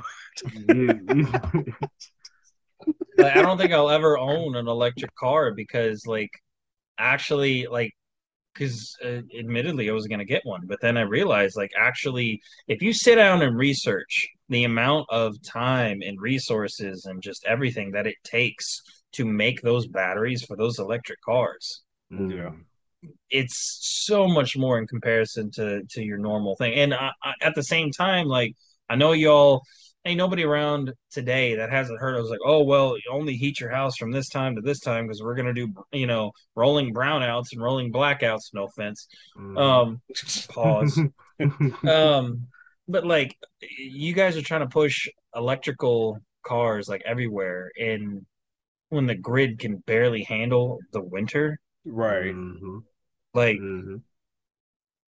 [0.68, 1.52] Yeah, yeah.
[3.18, 6.32] like, I don't think I'll ever own an electric car because, like,
[6.98, 7.92] actually, like,
[8.54, 12.42] because uh, admittedly, I was going to get one, but then I realized, like, actually,
[12.68, 17.92] if you sit down and research the amount of time and resources and just everything
[17.92, 18.82] that it takes
[19.14, 21.82] to make those batteries for those electric cars,
[22.12, 22.52] Yeah.
[23.30, 26.74] it's so much more in comparison to to your normal thing.
[26.76, 28.54] And I, I, at the same time, like
[28.90, 29.64] I know y'all
[30.06, 32.16] ain't nobody around today that hasn't heard.
[32.16, 34.80] I was like, oh well, you only heat your house from this time to this
[34.80, 38.54] time because we're gonna do you know rolling brownouts and rolling blackouts.
[38.54, 39.08] No offense.
[39.38, 39.58] Mhm.
[39.60, 40.02] Um,
[40.50, 41.00] pause.
[41.88, 42.48] um,
[42.88, 48.26] but like you guys are trying to push electrical cars like everywhere, and
[48.90, 52.34] when the grid can barely handle the winter, Right.
[52.34, 52.84] Mhm.
[53.34, 54.02] like Mhm.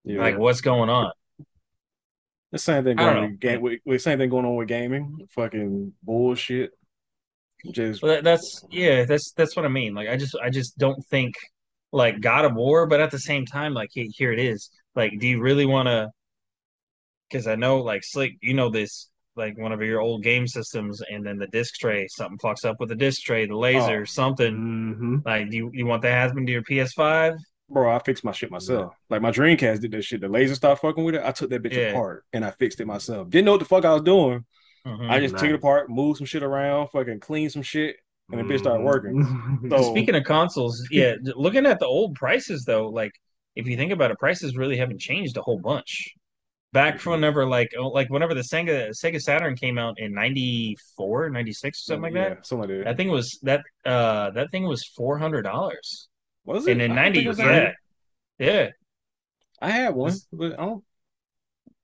[0.05, 0.21] Yeah.
[0.21, 1.13] like what's going on?
[2.53, 5.27] The same thing going on with, ga- with, with same thing going on with gaming.
[5.35, 6.71] Fucking bullshit.
[7.73, 9.95] Just Well, that, that's yeah, that's that's what I mean.
[9.95, 11.35] Like I just I just don't think
[11.93, 14.71] like God of War, but at the same time, like he- here it is.
[14.95, 16.09] Like, do you really want to?
[17.29, 19.09] Because I know, like Slick, you know this.
[19.37, 22.77] Like one of your old game systems, and then the disc tray, something fucks up
[22.81, 24.05] with the disc tray, the laser, Oh.
[24.05, 24.55] something.
[24.99, 25.25] Mhm.
[25.25, 27.37] Like, do you, you want that happen to your PS5?
[27.71, 28.95] Bro, I fixed my shit myself.
[29.09, 30.21] Like my Dreamcast did that shit.
[30.21, 31.23] The laser stopped fucking with it.
[31.25, 31.91] I took that bitch Yeah.
[31.91, 33.31] apart and I fixed it myself.
[33.31, 34.45] Didn't know what the fuck I was doing.
[34.87, 35.11] Mhm.
[35.11, 37.97] I just took it apart, moved some shit around, fucking cleaned some shit,
[38.31, 39.23] and the bitch started working.
[39.25, 39.71] Mhm.
[39.71, 43.13] So Speaking of consoles, yeah, looking at the old prices though, like
[43.57, 46.15] if you think about it, prices really haven't changed a whole bunch.
[46.73, 51.29] Back from whenever like oh, like whenever the Sega Sega Saturn came out in 94,
[51.31, 52.47] 96 or something like yeah, that.
[52.47, 56.09] something like I think it was that uh that thing was four hundred dollars.
[56.45, 56.73] Was it?
[56.73, 57.75] And in I don't ninety was that
[58.39, 58.47] yeah.
[58.47, 58.69] Yeah.
[59.61, 60.85] I had one, but I don't.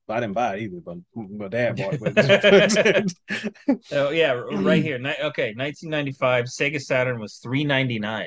[0.08, 3.12] I didn't buy it either, but my dad bought it.
[3.66, 4.98] But Oh yeah, right here.
[5.24, 8.26] Okay, 1995 Sega Saturn was 399,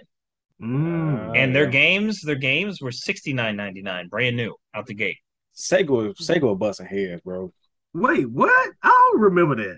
[0.61, 1.37] Mm.
[1.37, 1.69] and their yeah.
[1.69, 5.15] games, their games were 69.99, brand new out the gate.
[5.55, 7.53] Sega, was- Sega was busting heads, bro.
[7.93, 8.73] Wait, what?
[8.83, 9.77] I don't remember that.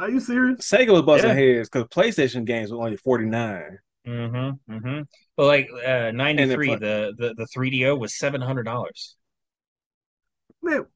[0.00, 0.68] Are you serious?
[0.68, 1.34] Sega was busting Yeah.
[1.36, 3.78] heads because PlayStation games were only forty nine.
[4.06, 4.72] Mm-hmm.
[4.72, 5.02] Mm-hmm.
[5.36, 9.16] But like uh, 93, the, the the 3DO was seven hundred dollars.
[10.62, 10.86] Man,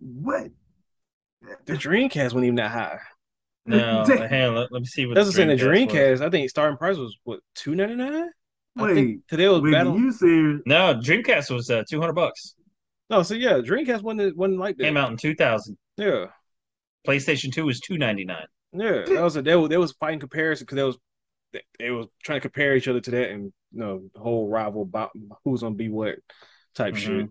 [0.00, 0.48] what?
[1.66, 2.98] The Dreamcast wasn't even that high.
[3.64, 4.28] No, Damn.
[4.28, 5.14] hang on, let, let me see what.
[5.14, 5.58] That's what I'm saying.
[5.58, 6.20] The Dreamcast was.
[6.20, 8.28] I think starting price was what two ninety nine.
[8.76, 9.98] Wait, today was wait, battle.
[9.98, 10.62] you serious?
[10.64, 12.54] No, Dreamcast was uh, 200 bucks.
[13.10, 14.84] No, so yeah, Dreamcast wasn't wasn't like that.
[14.84, 15.76] Came out in 2000.
[15.96, 16.26] Yeah,
[17.06, 18.46] PlayStation 2 was 299.
[18.74, 19.14] yeah.
[19.14, 20.98] That was a, they was they was fighting comparison because that was
[21.52, 24.48] they, they was trying to compare each other to that and you know the whole
[24.48, 25.10] rival about
[25.44, 26.16] who's gonna be what
[26.74, 26.98] type Mhm.
[26.98, 27.30] shit.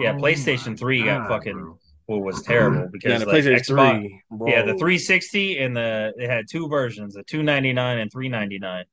[0.00, 1.78] Yeah, Oh PlayStation my 3 got fucking bro.
[2.08, 4.22] well, was terrible because Yeah, the like, PlayStation Xbox, Three.
[4.30, 4.48] Bro.
[4.50, 8.84] Yeah, the 360 and the it had two versions, the 299 and 399.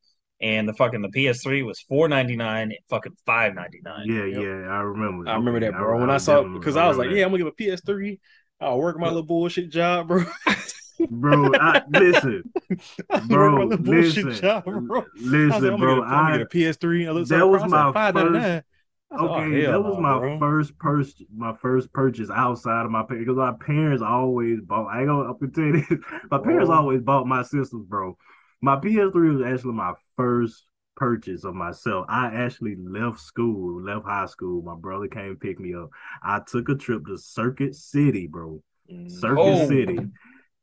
[0.41, 4.05] And the fucking the PS3 was 499 fucking 599.
[4.07, 4.41] Yeah, Yep.
[4.41, 5.29] yeah, I remember.
[5.29, 5.99] I remember that, bro.
[5.99, 8.19] when I, saw because I was like, remember yeah, I'm gonna give a PS3.
[8.59, 10.25] I'll work my little bullshit job, bro.
[11.09, 11.51] bro.
[11.59, 12.43] I, listen,
[13.27, 15.05] bro, my little bullshit listen, bro.
[15.49, 15.95] I like, listen, bro.
[15.95, 17.07] gonna get a, I'm I gonna a PS3.
[17.07, 18.63] I looked that was my nine.
[19.11, 19.65] okay.
[19.65, 21.15] that was my first purchase.
[21.35, 24.87] my first purchase outside of my parents because my parents always bought.
[24.87, 25.99] I ain't gonna up tell you this.
[26.31, 26.77] My parents Bro.
[26.77, 28.17] always bought my sisters, bro.
[28.61, 30.65] My PS3 was actually my first
[30.95, 32.05] purchase of myself.
[32.09, 34.61] I actually left school, left high school.
[34.61, 35.89] My brother came pick me up.
[36.23, 38.61] I took a trip to Circuit City, bro.
[39.07, 39.99] Circuit Oh, City.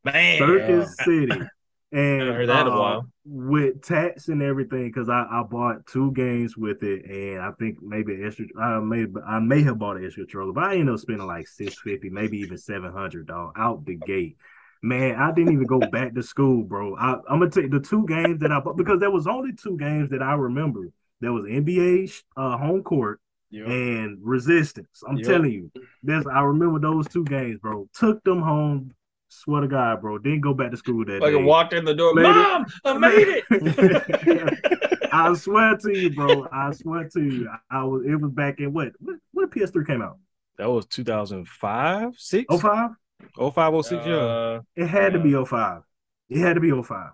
[0.04, 0.38] Man.
[0.38, 1.50] Circuit City.
[1.92, 3.10] And Haven't heard that in a uh, while.
[3.24, 7.82] with tax and everything, because I, I bought two games with it, and I think
[7.82, 8.46] maybe extra.
[8.56, 11.48] I may I may have bought an extra controller, but I ended up spending like
[11.48, 14.36] six fifty, maybe even seven hundred dog out the gate.
[14.82, 16.96] Man, I didn't even go back to school, bro.
[16.96, 19.76] I, I'm gonna take the two games that I bought because there was only two
[19.76, 20.90] games that I remember.
[21.20, 23.20] There was NBA uh, home court
[23.50, 23.66] Yep.
[23.66, 25.02] and Resistance.
[25.08, 25.26] I'm Yep.
[25.26, 25.72] telling you,
[26.04, 27.88] there's I remember those two games, bro.
[27.94, 28.92] Took them home.
[29.32, 30.18] Swear to God, bro.
[30.18, 31.40] Didn't go back to school that Like day.
[31.40, 32.34] I walked in the door, Made it.
[32.34, 35.08] Mom, I made it.
[35.12, 36.48] I swear to you, bro.
[36.52, 37.48] I swear to you.
[37.70, 38.04] I was.
[38.04, 38.92] It was back in what?
[38.98, 40.18] What, what PS3 came out?
[40.58, 42.46] That was 2005, 6?
[42.50, 42.90] Oh five.
[43.38, 44.14] 05, 06, yeah.
[44.14, 45.82] Uh, It had to be 05.
[46.28, 47.10] It had to be 05.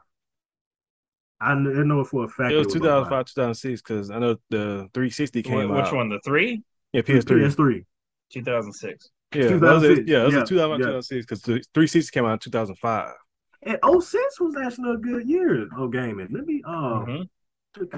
[1.39, 2.53] I know it for a fact.
[2.53, 2.75] It was 05.
[2.75, 5.85] 2005, 2006, because I know the 360 came which out.
[5.85, 6.09] Which one?
[6.09, 6.62] The three?
[6.93, 7.25] Yeah, PS3.
[7.25, 7.85] PS3.
[8.31, 9.11] 2006.
[9.37, 10.09] Yeah, that was it.
[10.09, 10.87] Yeah, it was Yeah, a 2005, yeah.
[10.87, 13.14] 2006, because the 360 came out in 2005.
[13.62, 16.28] And 06 was actually a good year of gaming.
[16.30, 17.28] Let me uh Mhm.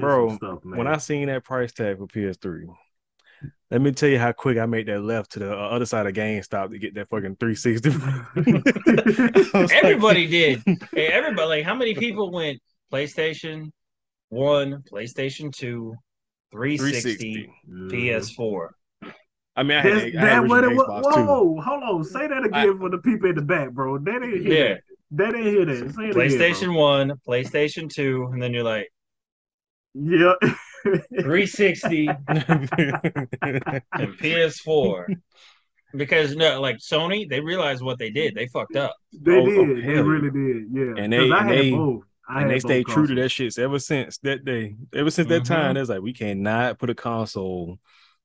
[0.01, 0.79] Bro, stuff, man.
[0.79, 2.67] When I seen that price tag for PS3,
[3.71, 6.07] let me tell you how quick I made that left to the uh, other side
[6.07, 7.91] of GameStop to get that fucking 360.
[9.55, 10.63] I like- Everybody did.
[10.93, 11.49] Hey, everybody.
[11.49, 12.61] Like, how many people went
[12.93, 13.71] PlayStation
[14.31, 15.95] One, PlayStation Two,
[16.53, 17.53] 360, 360.
[17.71, 17.91] Mhm.
[17.93, 18.69] PS4?
[19.59, 20.87] I mean, I had, That's, I had that what it was.
[20.87, 21.25] Xbox too.
[21.25, 22.05] Whoa, hold on.
[22.05, 23.99] Say that again for the people in the back, bro.
[23.99, 24.69] They didn't hear Yeah.
[24.75, 24.81] that.
[25.11, 25.95] They didn't hear that.
[25.95, 28.89] Say it again, PlayStation One, PlayStation Two, and then you're like
[29.95, 30.35] bro.
[30.45, 30.51] Yeah.
[31.21, 35.17] 360 and PS4.
[35.97, 38.35] Because no, like Sony, they realized what they did.
[38.35, 38.95] They fucked up.
[39.13, 39.59] They Oh, did.
[39.59, 40.67] oh, they really did.
[40.71, 41.03] Yeah.
[41.03, 42.03] And 'Cause they- I and had they- both.
[42.31, 44.77] I and they both stayed true to that shit ever since that day.
[44.95, 45.47] Ever since that Mhm.
[45.47, 47.79] time, it's like we cannot put a console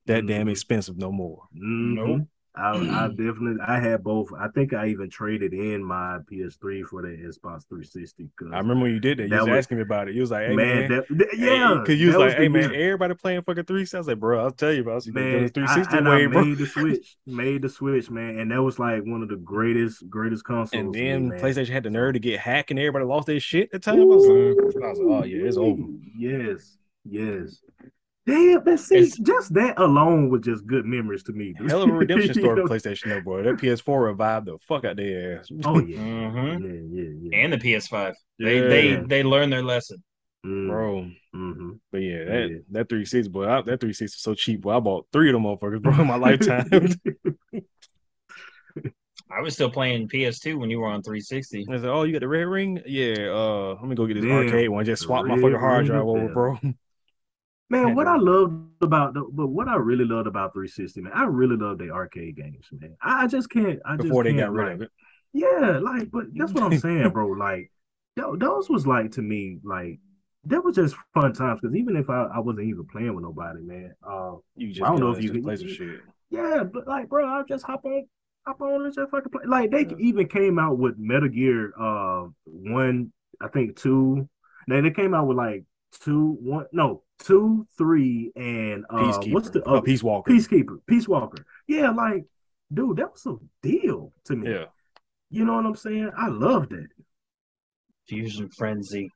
[0.06, 0.51] that damn Mhm.
[0.51, 1.43] expensive no more.
[1.56, 1.95] Mhm.
[1.95, 2.22] Nope.
[2.56, 2.70] I,
[3.06, 4.32] I definitely I had both.
[4.39, 8.30] I think I even traded in my PS3 for the Xbox 360.
[8.54, 9.24] I remember when you did that.
[9.24, 10.14] You That was, was- asking me about it.
[10.14, 12.43] You was like, "Hey man, man, that, that- yeah, because you was that like, the
[12.43, 12.84] hey man, year.
[12.89, 13.97] everybody playing fucking 360.
[13.97, 16.08] I was like, bro, I'll tell you, about I was like, man, 360 I, and
[16.08, 16.45] way, I bro.
[16.45, 20.08] made the switch, made the switch, man, and that was like one of the greatest,
[20.08, 20.74] greatest consoles.
[20.80, 21.39] And to me, then man.
[21.39, 23.99] PlayStation had the nerve to get hacked, and everybody lost their shit at the time.
[23.99, 25.82] I was like, I was like, oh yeah, it's over.
[26.16, 27.62] Yes, yes.
[28.26, 31.54] Damn, but see, It's- just that alone was just good memories to me.
[31.68, 33.44] Hell of a redemption story for PlayStation, though, bro.
[33.44, 35.48] That PS4 revived the fuck out their ass.
[35.66, 35.98] Oh yeah,
[36.32, 37.38] hmm yeah, yeah, yeah.
[37.44, 38.14] And the PS5.
[38.40, 38.68] They Yeah.
[38.70, 40.02] they they learned their lesson.
[40.46, 41.10] Mm, bro.
[41.36, 41.80] mhm.
[41.92, 42.58] But yeah, that Yeah.
[42.72, 44.62] that 360, boy, I, that 360 is so cheap.
[44.62, 46.68] Boy, I bought three of them motherfuckers, bro, in my lifetime.
[49.32, 51.66] I was still playing PS2 when you were on 360.
[51.70, 52.82] I said, "Oh, you got the red ring?
[52.86, 53.32] Yeah.
[53.32, 54.86] Uh, let me go get this Damn, arcade one.
[54.86, 56.34] Just the swap my fucking hard drive over, death.
[56.34, 56.58] bro.
[57.70, 61.24] Man, what I loved about the, but what I really loved about 360, man, I
[61.24, 62.95] really love the arcade games, man.
[63.01, 63.80] I just can't.
[63.86, 64.91] I just Before they can't, got rid like, of it.
[65.34, 67.34] Yeah, like, but that's what I'm saying, bro.
[67.38, 67.72] Like,
[68.16, 69.99] tho- those was like to me, like,
[70.45, 71.61] that was just fun times.
[71.61, 74.89] Because even if I, I wasn't even playing with nobody, man, uh, You just I
[74.89, 76.01] don't know if you can- play some shit.
[76.30, 78.05] Yeah, but like, bro, I'll just hop on,
[78.45, 79.43] hop on and just fucking play.
[79.47, 83.11] Like, they even came out with Metal Gear, uh, one,
[83.41, 84.28] I think two.
[84.68, 85.64] Now they came out with like
[86.01, 89.34] two, one, no, two, three, and uh, Peacekeeper.
[89.34, 90.32] what's the oh, uh, Peace Walker.
[90.32, 91.46] Peacekeeper, Peace Walker.
[91.68, 92.26] Yeah, like,
[92.74, 94.52] dude, that was a deal to me.
[94.52, 94.66] Yeah.
[95.30, 96.12] You know what I'm saying?
[96.18, 96.90] I loved it.
[98.08, 99.10] Fusion Frenzy.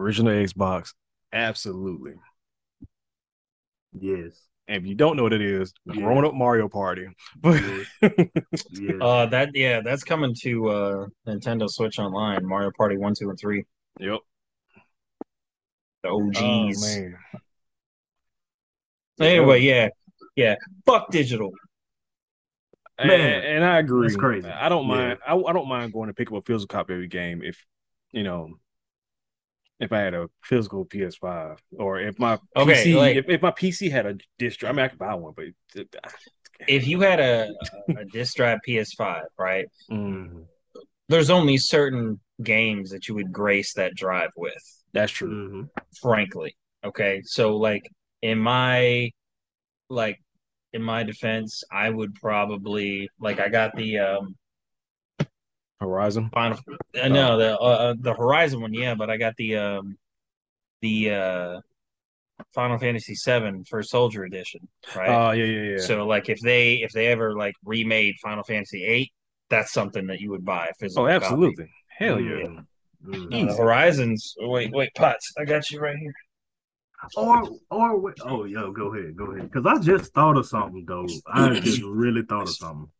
[0.00, 0.94] Original Xbox.
[1.32, 2.14] Absolutely.
[3.98, 4.40] Yes.
[4.66, 5.96] And if you don't know what it is, Yeah.
[6.00, 7.08] grown up Mario Party.
[7.40, 7.60] But
[8.00, 8.96] Yeah.
[9.00, 12.46] Uh, that yeah, that's coming to uh Nintendo Switch Online.
[12.46, 13.64] Mario Party one, two, and three.
[14.00, 14.20] yep.
[16.04, 16.82] The Oh OGs.
[16.82, 17.18] man.
[19.20, 19.88] anyway, yeah,
[20.36, 20.56] yeah.
[20.86, 21.50] Fuck digital.
[23.02, 24.06] Man, and I agree.
[24.06, 24.46] that's crazy.
[24.48, 24.94] I don't Yeah.
[24.94, 25.18] mind.
[25.26, 27.64] I, I don't mind going to pick up a physical copy of a game if
[28.12, 28.50] you know
[29.80, 33.50] if I had a physical PS5 or if my Okay, PC like- if, if my
[33.50, 34.74] PC had a disc drive.
[34.74, 35.46] I mean, I could buy one, but
[36.68, 37.50] If you had a
[37.96, 39.66] a disc drive PS5, right?
[39.90, 40.44] Mm,
[41.08, 44.73] There's only certain games that you would grace that drive with.
[44.94, 45.28] That's true.
[45.28, 45.68] Mhm.
[46.00, 46.56] frankly.
[46.84, 47.22] Okay.
[47.24, 47.88] So like
[48.22, 49.10] in my
[49.90, 50.18] like
[50.72, 54.36] in my defense, I would probably like I got the um
[55.80, 56.30] Horizon.
[56.32, 56.58] final
[57.00, 59.98] uh, no the uh, the Horizon one, yeah, but I got the um
[60.80, 61.60] the uh
[62.54, 64.66] Final Fantasy VII First Soldier Edition,
[64.96, 65.10] right?
[65.10, 65.78] Oh yeah, yeah, yeah.
[65.78, 69.12] So like if they if they ever like remade Final Fantasy VIII,
[69.50, 71.04] that's something that you would buy a physical.
[71.04, 71.24] oh, copy.
[71.24, 71.70] absolutely.
[71.98, 72.46] Hell yeah.
[72.46, 72.66] Mhm.
[73.04, 73.56] Mhm.
[73.56, 74.34] Horizons.
[74.38, 75.32] Wait, wait, Potts.
[75.38, 76.12] I got you right here.
[77.16, 79.50] Or or wait, oh yo, go ahead, go ahead.
[79.52, 81.06] Because I just thought of something though.
[81.26, 82.90] I just really thought of something.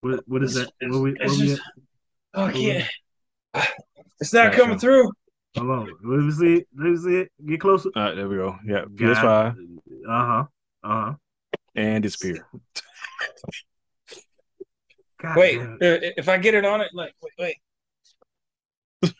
[0.00, 0.70] What what is that?
[0.82, 1.62] What we, what It's we just-
[2.34, 2.90] Oh, I What can't.
[4.20, 4.56] It's not Gotcha.
[4.62, 5.12] coming through.
[5.56, 5.86] hold on.
[6.02, 6.66] Let me see it.
[6.76, 7.32] Let me see it.
[7.46, 7.90] Get closer.
[7.94, 8.56] All right, there we go.
[8.66, 9.56] Yeah, God- PS5
[10.08, 10.44] Uh-huh.
[10.82, 11.14] Uh-huh.
[11.76, 12.44] and disappear.
[15.22, 15.76] God Wait, damn uh,
[16.16, 17.56] if I get it on it, like, wait, wait.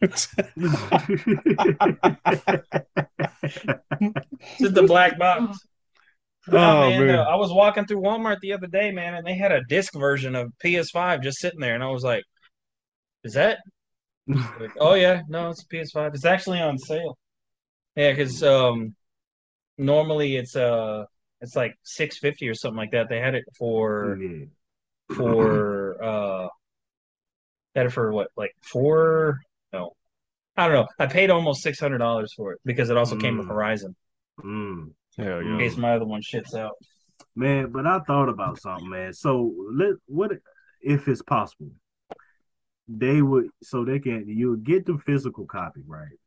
[0.00, 0.28] This
[4.60, 5.58] is the black box.
[6.46, 7.18] Oh, Nah, man, man.
[7.20, 9.94] uh, I was walking through Walmart the other day, man, and they had a disc
[9.94, 12.22] version of PS5 just sitting there, and I was like,
[13.24, 13.60] "Is that?"
[14.60, 16.14] Like, oh yeah, no, it's a PS5.
[16.14, 17.16] It's actually on sale.
[17.96, 18.94] Yeah, because um,
[19.78, 21.04] normally it's uh,
[21.40, 23.08] it's like six fifty or something like that.
[23.08, 24.44] They had it for yeah.
[25.16, 26.48] for uh
[27.74, 29.40] had it for what like four
[29.74, 29.92] no
[30.56, 33.36] i don't know i paid almost six hundred dollars for it because it also came
[33.38, 33.50] with Mm.
[33.50, 33.96] horizon
[34.40, 34.92] Mm.
[35.16, 36.76] Hell in case my other one shits out
[37.36, 39.12] Man, but I thought about something, man.
[39.12, 40.32] So let what
[40.80, 41.70] if it's possible?
[42.86, 46.18] They would so they can you would get the physical copy, right?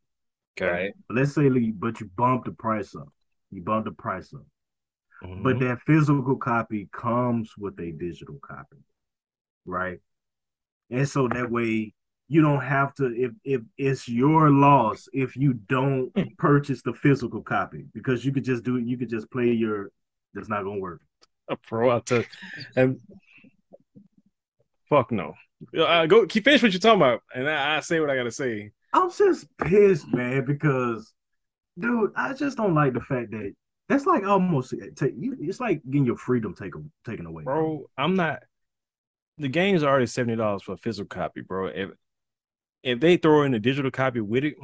[0.59, 0.71] Okay.
[0.71, 3.09] right Let's say but you bump the price up.
[3.51, 4.45] You bump the price up.
[5.23, 5.43] Mhm.
[5.43, 8.77] But that physical copy comes with a digital copy,
[9.65, 9.99] right?
[10.89, 11.93] And so that way
[12.28, 17.41] you don't have to if if it's your loss if you don't purchase the physical
[17.41, 19.91] copy because you could just do it, you could just play your
[20.34, 21.01] that's not gonna work.
[21.49, 22.25] a pro out to
[22.75, 22.99] and
[24.89, 25.34] fuck no.
[25.78, 28.32] Uh, go keep finish what you're talking about, and I, I say what I gotta
[28.32, 28.71] say.
[28.93, 31.13] I'm just pissed, man, because
[31.80, 33.53] dude, I just don't like the fact that
[33.89, 34.73] that's like almost.
[34.73, 38.43] It's like getting your freedom taken taken away, Bro, I'm not
[39.38, 41.67] the game's already seventy dollars for a physical copy, bro.
[41.67, 41.89] If
[42.84, 44.55] if they throw in a digital copy with it,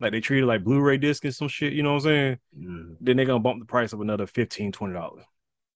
[0.00, 2.38] like they treat it like Blu-ray disc and some shit, you know what I'm saying?
[2.58, 2.96] Mm.
[3.00, 5.24] Then they're gonna bump the price up another 15 dollars.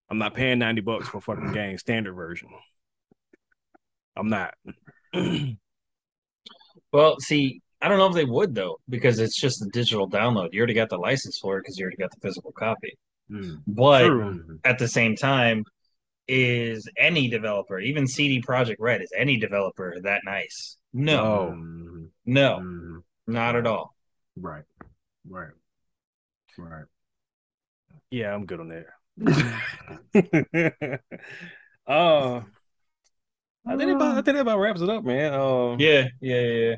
[0.09, 2.49] I'm not paying 90 bucks for a fucking game standard version.
[4.17, 4.55] I'm not.
[6.93, 10.49] well see i don't know if they would though because it's just a digital download
[10.53, 12.97] you already got the license for it because you already got the physical copy
[13.31, 13.63] Mm.
[13.67, 14.25] but True.
[14.35, 14.59] Mm.
[14.65, 15.65] at the same time
[16.29, 22.09] is any developer even CD Projekt Red is any developer that nice no Oh.
[22.25, 23.03] No Mm.
[23.27, 23.95] not at all
[24.37, 24.65] Right,
[25.29, 25.53] right,
[26.57, 26.85] right.
[28.11, 28.87] Yeah, I'm good on that.
[31.87, 32.41] uh
[33.67, 35.33] I think that about I think that about wraps it up, man.
[35.33, 36.69] Uh, Yeah, yeah, yeah.
[36.71, 36.77] yeah.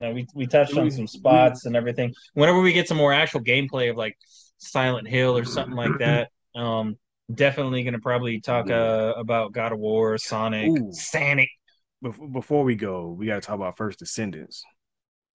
[0.00, 2.14] No, we we touched on some spots and everything.
[2.34, 4.16] Whenever we get some more actual gameplay of like
[4.58, 6.96] Silent Hill or something like that, um,
[7.32, 10.90] definitely gonna probably talk uh, about God of War, Sonic, Ooh.
[10.92, 11.48] Sonic.
[12.04, 14.64] bef- before we go, we gotta talk about First Descendants.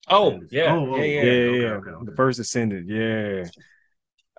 [0.09, 2.05] Oh yeah, Oh, oh, yeah, Yeah, yeah, yeah, okay, okay, okay.
[2.11, 3.45] The First Descendant, yeah.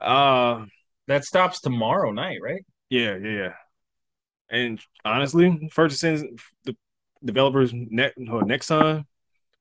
[0.06, 0.66] Uh
[1.08, 2.64] That stops tomorrow night, right?
[2.90, 3.54] yeah, yeah, yeah.
[4.50, 6.76] And honestly, First Descendants, the
[7.24, 9.06] developers ne- or Nexon,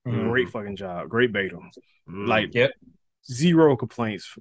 [0.07, 0.31] Mhm.
[0.31, 1.59] great fucking job, great beta.
[2.09, 2.27] Mm.
[2.27, 2.73] Like Yep.
[3.31, 4.37] zero complaints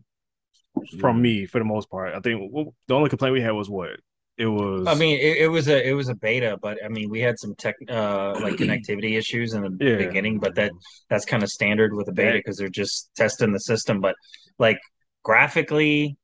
[0.99, 1.21] from Yeah.
[1.21, 2.13] me for the most part.
[2.13, 2.51] I think
[2.87, 3.91] the only complaint we had was what
[4.37, 4.87] it was.
[4.87, 7.39] I mean, it, it was a it was a beta, but I mean, we had
[7.39, 9.97] some tech uh like connectivity issues in the Yeah.
[9.97, 10.71] beginning, but that
[11.09, 14.01] that's kind of standard with a beta because they're just testing the system.
[14.01, 14.15] But
[14.59, 14.79] like
[15.23, 16.17] graphically,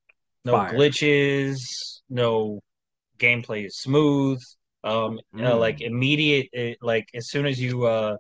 [0.46, 0.74] no Fire.
[0.74, 2.62] glitches, no
[3.20, 4.42] gameplay is smooth.
[4.84, 5.60] Um, uh, Mm.
[5.60, 8.18] like immediate, it, like as soon as you uh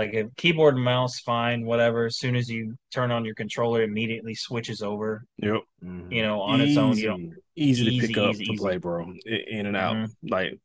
[0.00, 2.06] like a keyboard and mouse, fine, whatever.
[2.06, 5.24] As soon as you turn on your controller, it immediately switches over.
[5.38, 6.10] yep, Mhm.
[6.12, 6.96] You know, on its own.
[6.96, 7.20] You don't
[7.56, 9.12] easy, easy to Easy, pick up easy, to play, bro.
[9.26, 10.08] In and out, Mhm.
[10.30, 10.58] like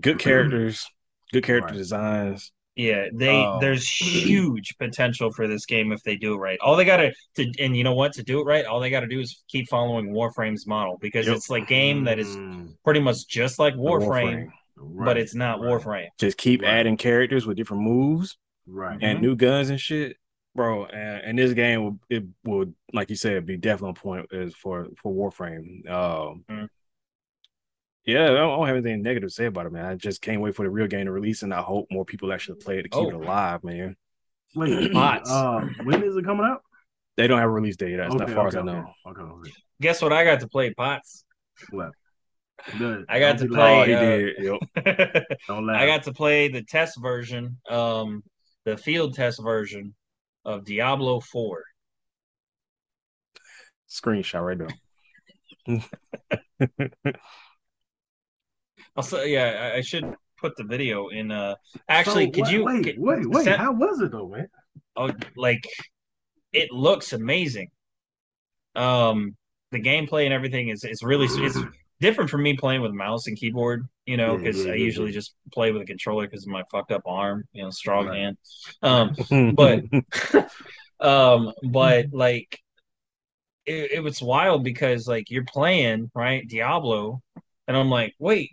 [0.00, 0.86] good characters,
[1.32, 1.78] good character Right.
[1.78, 2.50] designs.
[2.76, 3.58] Yeah, they Oh.
[3.60, 6.58] there's huge potential for this game if they do it right.
[6.60, 9.06] All they gotta to and you know what to do it right, all they gotta
[9.06, 11.36] do is keep following Warframe's model because Yep.
[11.36, 15.36] it's like game that is Mm, pretty much just like The Warframe, right, but it's
[15.36, 16.08] not right, Warframe.
[16.18, 16.70] Just keep Right.
[16.74, 18.36] adding characters with different moves
[18.66, 18.98] Right.
[19.02, 19.22] and Mhm.
[19.22, 20.16] new guns and shit,
[20.54, 20.86] bro.
[20.86, 24.54] And, and this game will it would like you said be definitely on point as
[24.54, 25.88] for for Warframe.
[25.90, 26.68] Um, Mhm.
[28.04, 29.86] yeah, I don't have anything negative to say about it, man.
[29.86, 32.32] I just can't wait for the real game to release, and I hope more people
[32.32, 33.22] actually play it to keep it Oh.
[33.22, 33.96] alive, man.
[34.54, 35.30] Wait, Potts.
[35.32, 36.62] uh, when is it coming out?
[37.16, 37.96] They don't have a release date.
[37.96, 38.92] That's okay, as far okay, as I know.
[39.06, 39.50] Okay, okay.
[39.80, 41.24] Guess what I got to play, Potts?
[41.70, 41.92] What?
[42.78, 43.04] Good.
[43.08, 44.34] I got Don't to play, he uh, did.
[44.38, 45.24] Yep.
[45.48, 45.80] Don't laugh.
[45.80, 48.22] I got to play the test version, um,
[48.64, 49.94] the field test version
[50.44, 51.62] of Diablo 4.
[53.88, 54.58] Screenshot right
[55.66, 55.80] there.
[58.96, 60.04] Also, yeah, I, I should
[60.40, 61.32] put the video in.
[61.32, 61.56] Uh,
[61.88, 63.44] actually, So, could wait, you wait, could- wait, wait?
[63.44, 64.46] send- How was it though, man?
[64.96, 65.64] oh, like
[66.52, 67.70] it looks amazing.
[68.76, 69.36] Um,
[69.72, 71.58] the gameplay and everything is is really it's
[72.00, 73.86] different from me playing with mouse and keyboard.
[74.06, 76.62] You know, Yeah, because yeah, I usually just play with a controller because of my
[76.70, 77.44] fucked up arm.
[77.52, 78.18] You know, strong Right.
[78.18, 78.36] hand.
[78.82, 79.84] Um, But-
[81.00, 82.58] um, but like
[83.66, 87.20] it, it was wild because like you're playing right Diablo,
[87.66, 88.50] and I'm like, wait,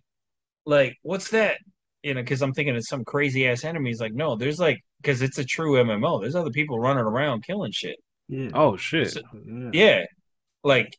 [0.66, 1.58] like what's that?
[2.04, 4.00] You know, because I'm thinking it's some crazy ass enemies.
[4.02, 6.22] Like, no, there's like because it's a true MMO.
[6.22, 7.98] There's other people running around killing shit.
[8.30, 8.50] Yeah.
[8.54, 9.12] oh shit.
[9.12, 9.70] So- yeah.
[9.74, 10.06] Yeah,
[10.64, 10.96] like it-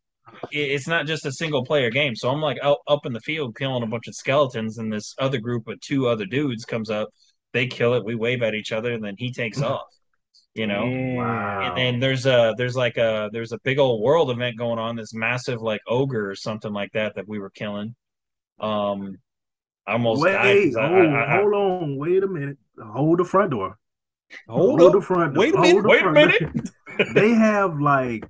[0.51, 2.15] it's not just a single player game.
[2.17, 5.15] So I'm like out up in the field killing a bunch of skeletons, and this
[5.19, 7.09] other group of two other dudes comes up.
[7.53, 8.05] They kill it.
[8.05, 9.83] We wave at each other, and then he takes off.
[10.55, 11.61] You know, Wow.
[11.63, 14.97] and then there's a there's like a there's a big old world event going on.
[14.97, 17.95] This massive like ogre or something like that that we were killing.
[18.61, 19.17] Um,
[19.87, 20.45] I almost died.
[20.45, 22.59] Wait, 'cause hold, I- I- hold on, wait a minute.
[22.83, 23.79] Hold the front door.
[24.49, 25.05] Hold the up.
[25.05, 25.37] front.
[25.37, 26.71] Wait a minute, the wait a minute.
[27.15, 28.25] they have like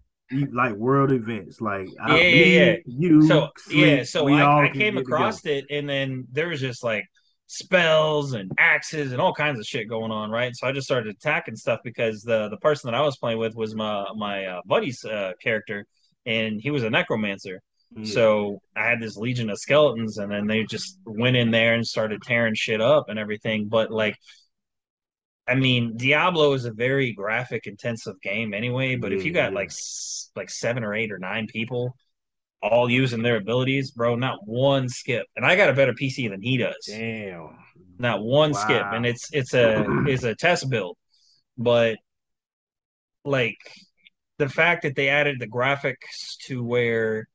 [0.53, 2.76] like world events, like I, Yeah, yeah, yeah.
[2.87, 5.66] You, so yeah, so I, I came across together.
[5.68, 7.05] it, and then there was just like
[7.47, 10.57] spells and axes and all kinds of shit going on, right?
[10.57, 13.55] So I just started attacking stuff because the the person that I was playing with
[13.55, 15.87] was my my uh, buddy's uh, character,
[16.24, 17.61] and he was a necromancer.
[17.95, 18.12] Yeah.
[18.12, 21.87] So I had this legion of skeletons, and then they just went in there and
[21.87, 23.68] started tearing shit up and everything.
[23.68, 24.16] But like,
[25.49, 28.97] I mean, Diablo is a very graphic intensive game anyway.
[28.97, 29.57] But if you got mm.
[29.57, 29.72] like
[30.36, 31.97] like seven or eight or nine people
[32.62, 35.26] all using their abilities, bro, not one skip.
[35.34, 36.76] And I got a better PC than he does.
[36.86, 37.59] Damn.
[37.99, 38.86] Not one skip.
[38.93, 40.97] And it's it's a it's a test build,
[41.59, 41.99] but
[43.24, 43.59] like
[44.38, 47.28] the fact that they added the graphics to where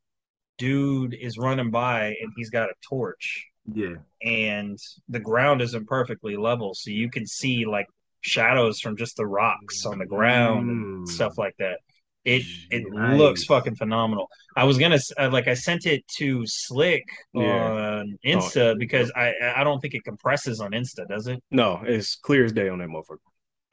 [0.58, 4.78] dude is running by and he's got a torch yeah, and
[5.08, 7.86] the ground isn't perfectly level so you can see like
[8.22, 11.08] shadows from just the rocks on the ground and Mm.
[11.08, 11.80] stuff like that
[12.26, 13.18] it it Nice.
[13.18, 17.04] looks fucking phenomenal i was gonna uh, like i sent it to slick
[17.34, 17.70] Yeah.
[17.72, 22.16] on insta because i i don't think it compresses on insta does it No, it's
[22.16, 23.20] clear as day on that motherfucker.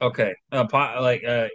[0.01, 1.47] okay uh pot like uh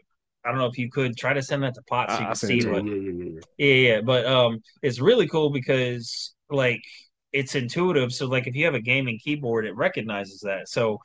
[0.42, 2.28] I don't know if you could try to send that to Pot so you I'll
[2.28, 3.40] can see it what yeah, yeah, yeah, yeah.
[3.58, 6.80] Yeah, yeah, but um, it's really cool because like
[7.30, 8.10] it's intuitive.
[8.12, 10.68] So like if you have a gaming keyboard, it recognizes that.
[10.68, 10.98] So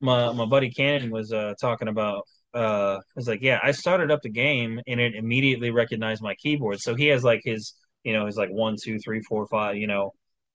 [0.00, 4.22] my my buddy Cannon was uh talking about uh was like, yeah, I started up
[4.22, 6.80] the game and it immediately recognized my keyboard.
[6.80, 7.74] So he has like his
[8.04, 10.12] you know his like one, two, three, four, five, you know,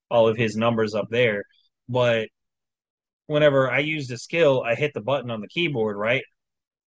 [0.09, 1.43] all of his numbers up there.
[1.89, 2.29] But
[3.27, 6.23] whenever I used a skill, I hit the button on the keyboard, right?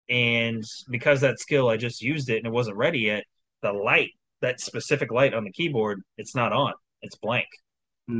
[0.08, 3.24] And because that skill I just used it and it wasn't ready yet,
[3.62, 6.72] the light that specific light on the keyboard, it's not on.
[7.02, 7.46] It's blank.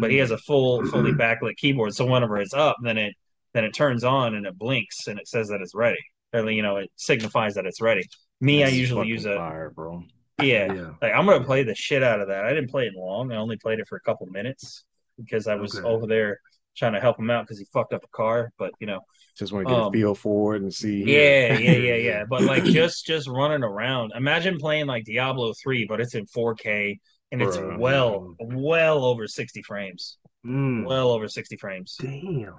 [0.01, 1.95] But he has a full, fully backlit keyboard.
[1.95, 3.15] So whenever it's up, then it
[3.55, 5.99] then it turns on and it blinks and it says that it's ready.
[6.33, 8.03] Or you know, it signifies that it's ready.
[8.41, 10.05] Me, I usually use a fire, bro.
[10.41, 10.73] yeah.
[10.73, 10.91] yeah.
[11.03, 12.45] Like I'm gonna play the shit out of that.
[12.45, 13.33] I didn't play it long.
[13.33, 14.85] I only played it for a couple minutes
[15.17, 15.87] because I was Okay.
[15.89, 16.39] over there
[16.77, 18.53] trying to help him out because he fucked up a car.
[18.59, 19.01] But you know,
[19.37, 21.03] Just want to get Um, a feel for it and see.
[21.03, 22.25] yeah, yeah, yeah, yeah.
[22.29, 24.13] But like just just running around.
[24.15, 26.99] Imagine playing like Diablo three, but it's in 4K
[27.33, 27.79] and it's Bruh.
[27.79, 30.19] well well over 60 frames.
[30.47, 31.97] Mm, Well over 60 frames.
[32.01, 32.55] damn,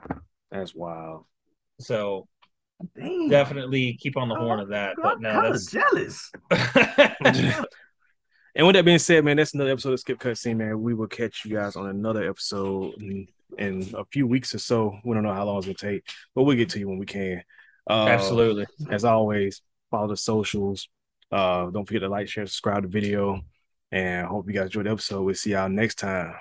[0.51, 1.25] That's wild.
[1.79, 2.27] So
[2.95, 3.29] damn.
[3.29, 4.95] definitely keep on the horn of that.
[5.01, 6.31] But I'm no, kind of that's jealous.
[8.55, 10.81] And with that being said, man, that's another episode of Skip Cutscene, man.
[10.81, 13.27] We will catch you guys on another episode in,
[13.57, 14.97] in a few weeks or so.
[15.05, 17.05] We don't know how long it's gonna take, but we'll get to you when we
[17.05, 17.43] can.
[17.89, 18.65] Uh, absolutely.
[18.89, 20.89] As always, follow the socials.
[21.31, 23.39] Uh, don't forget to like, share, subscribe to the video,
[23.91, 25.21] and hope you guys enjoyed the episode.
[25.21, 26.33] We'll see y'all next time.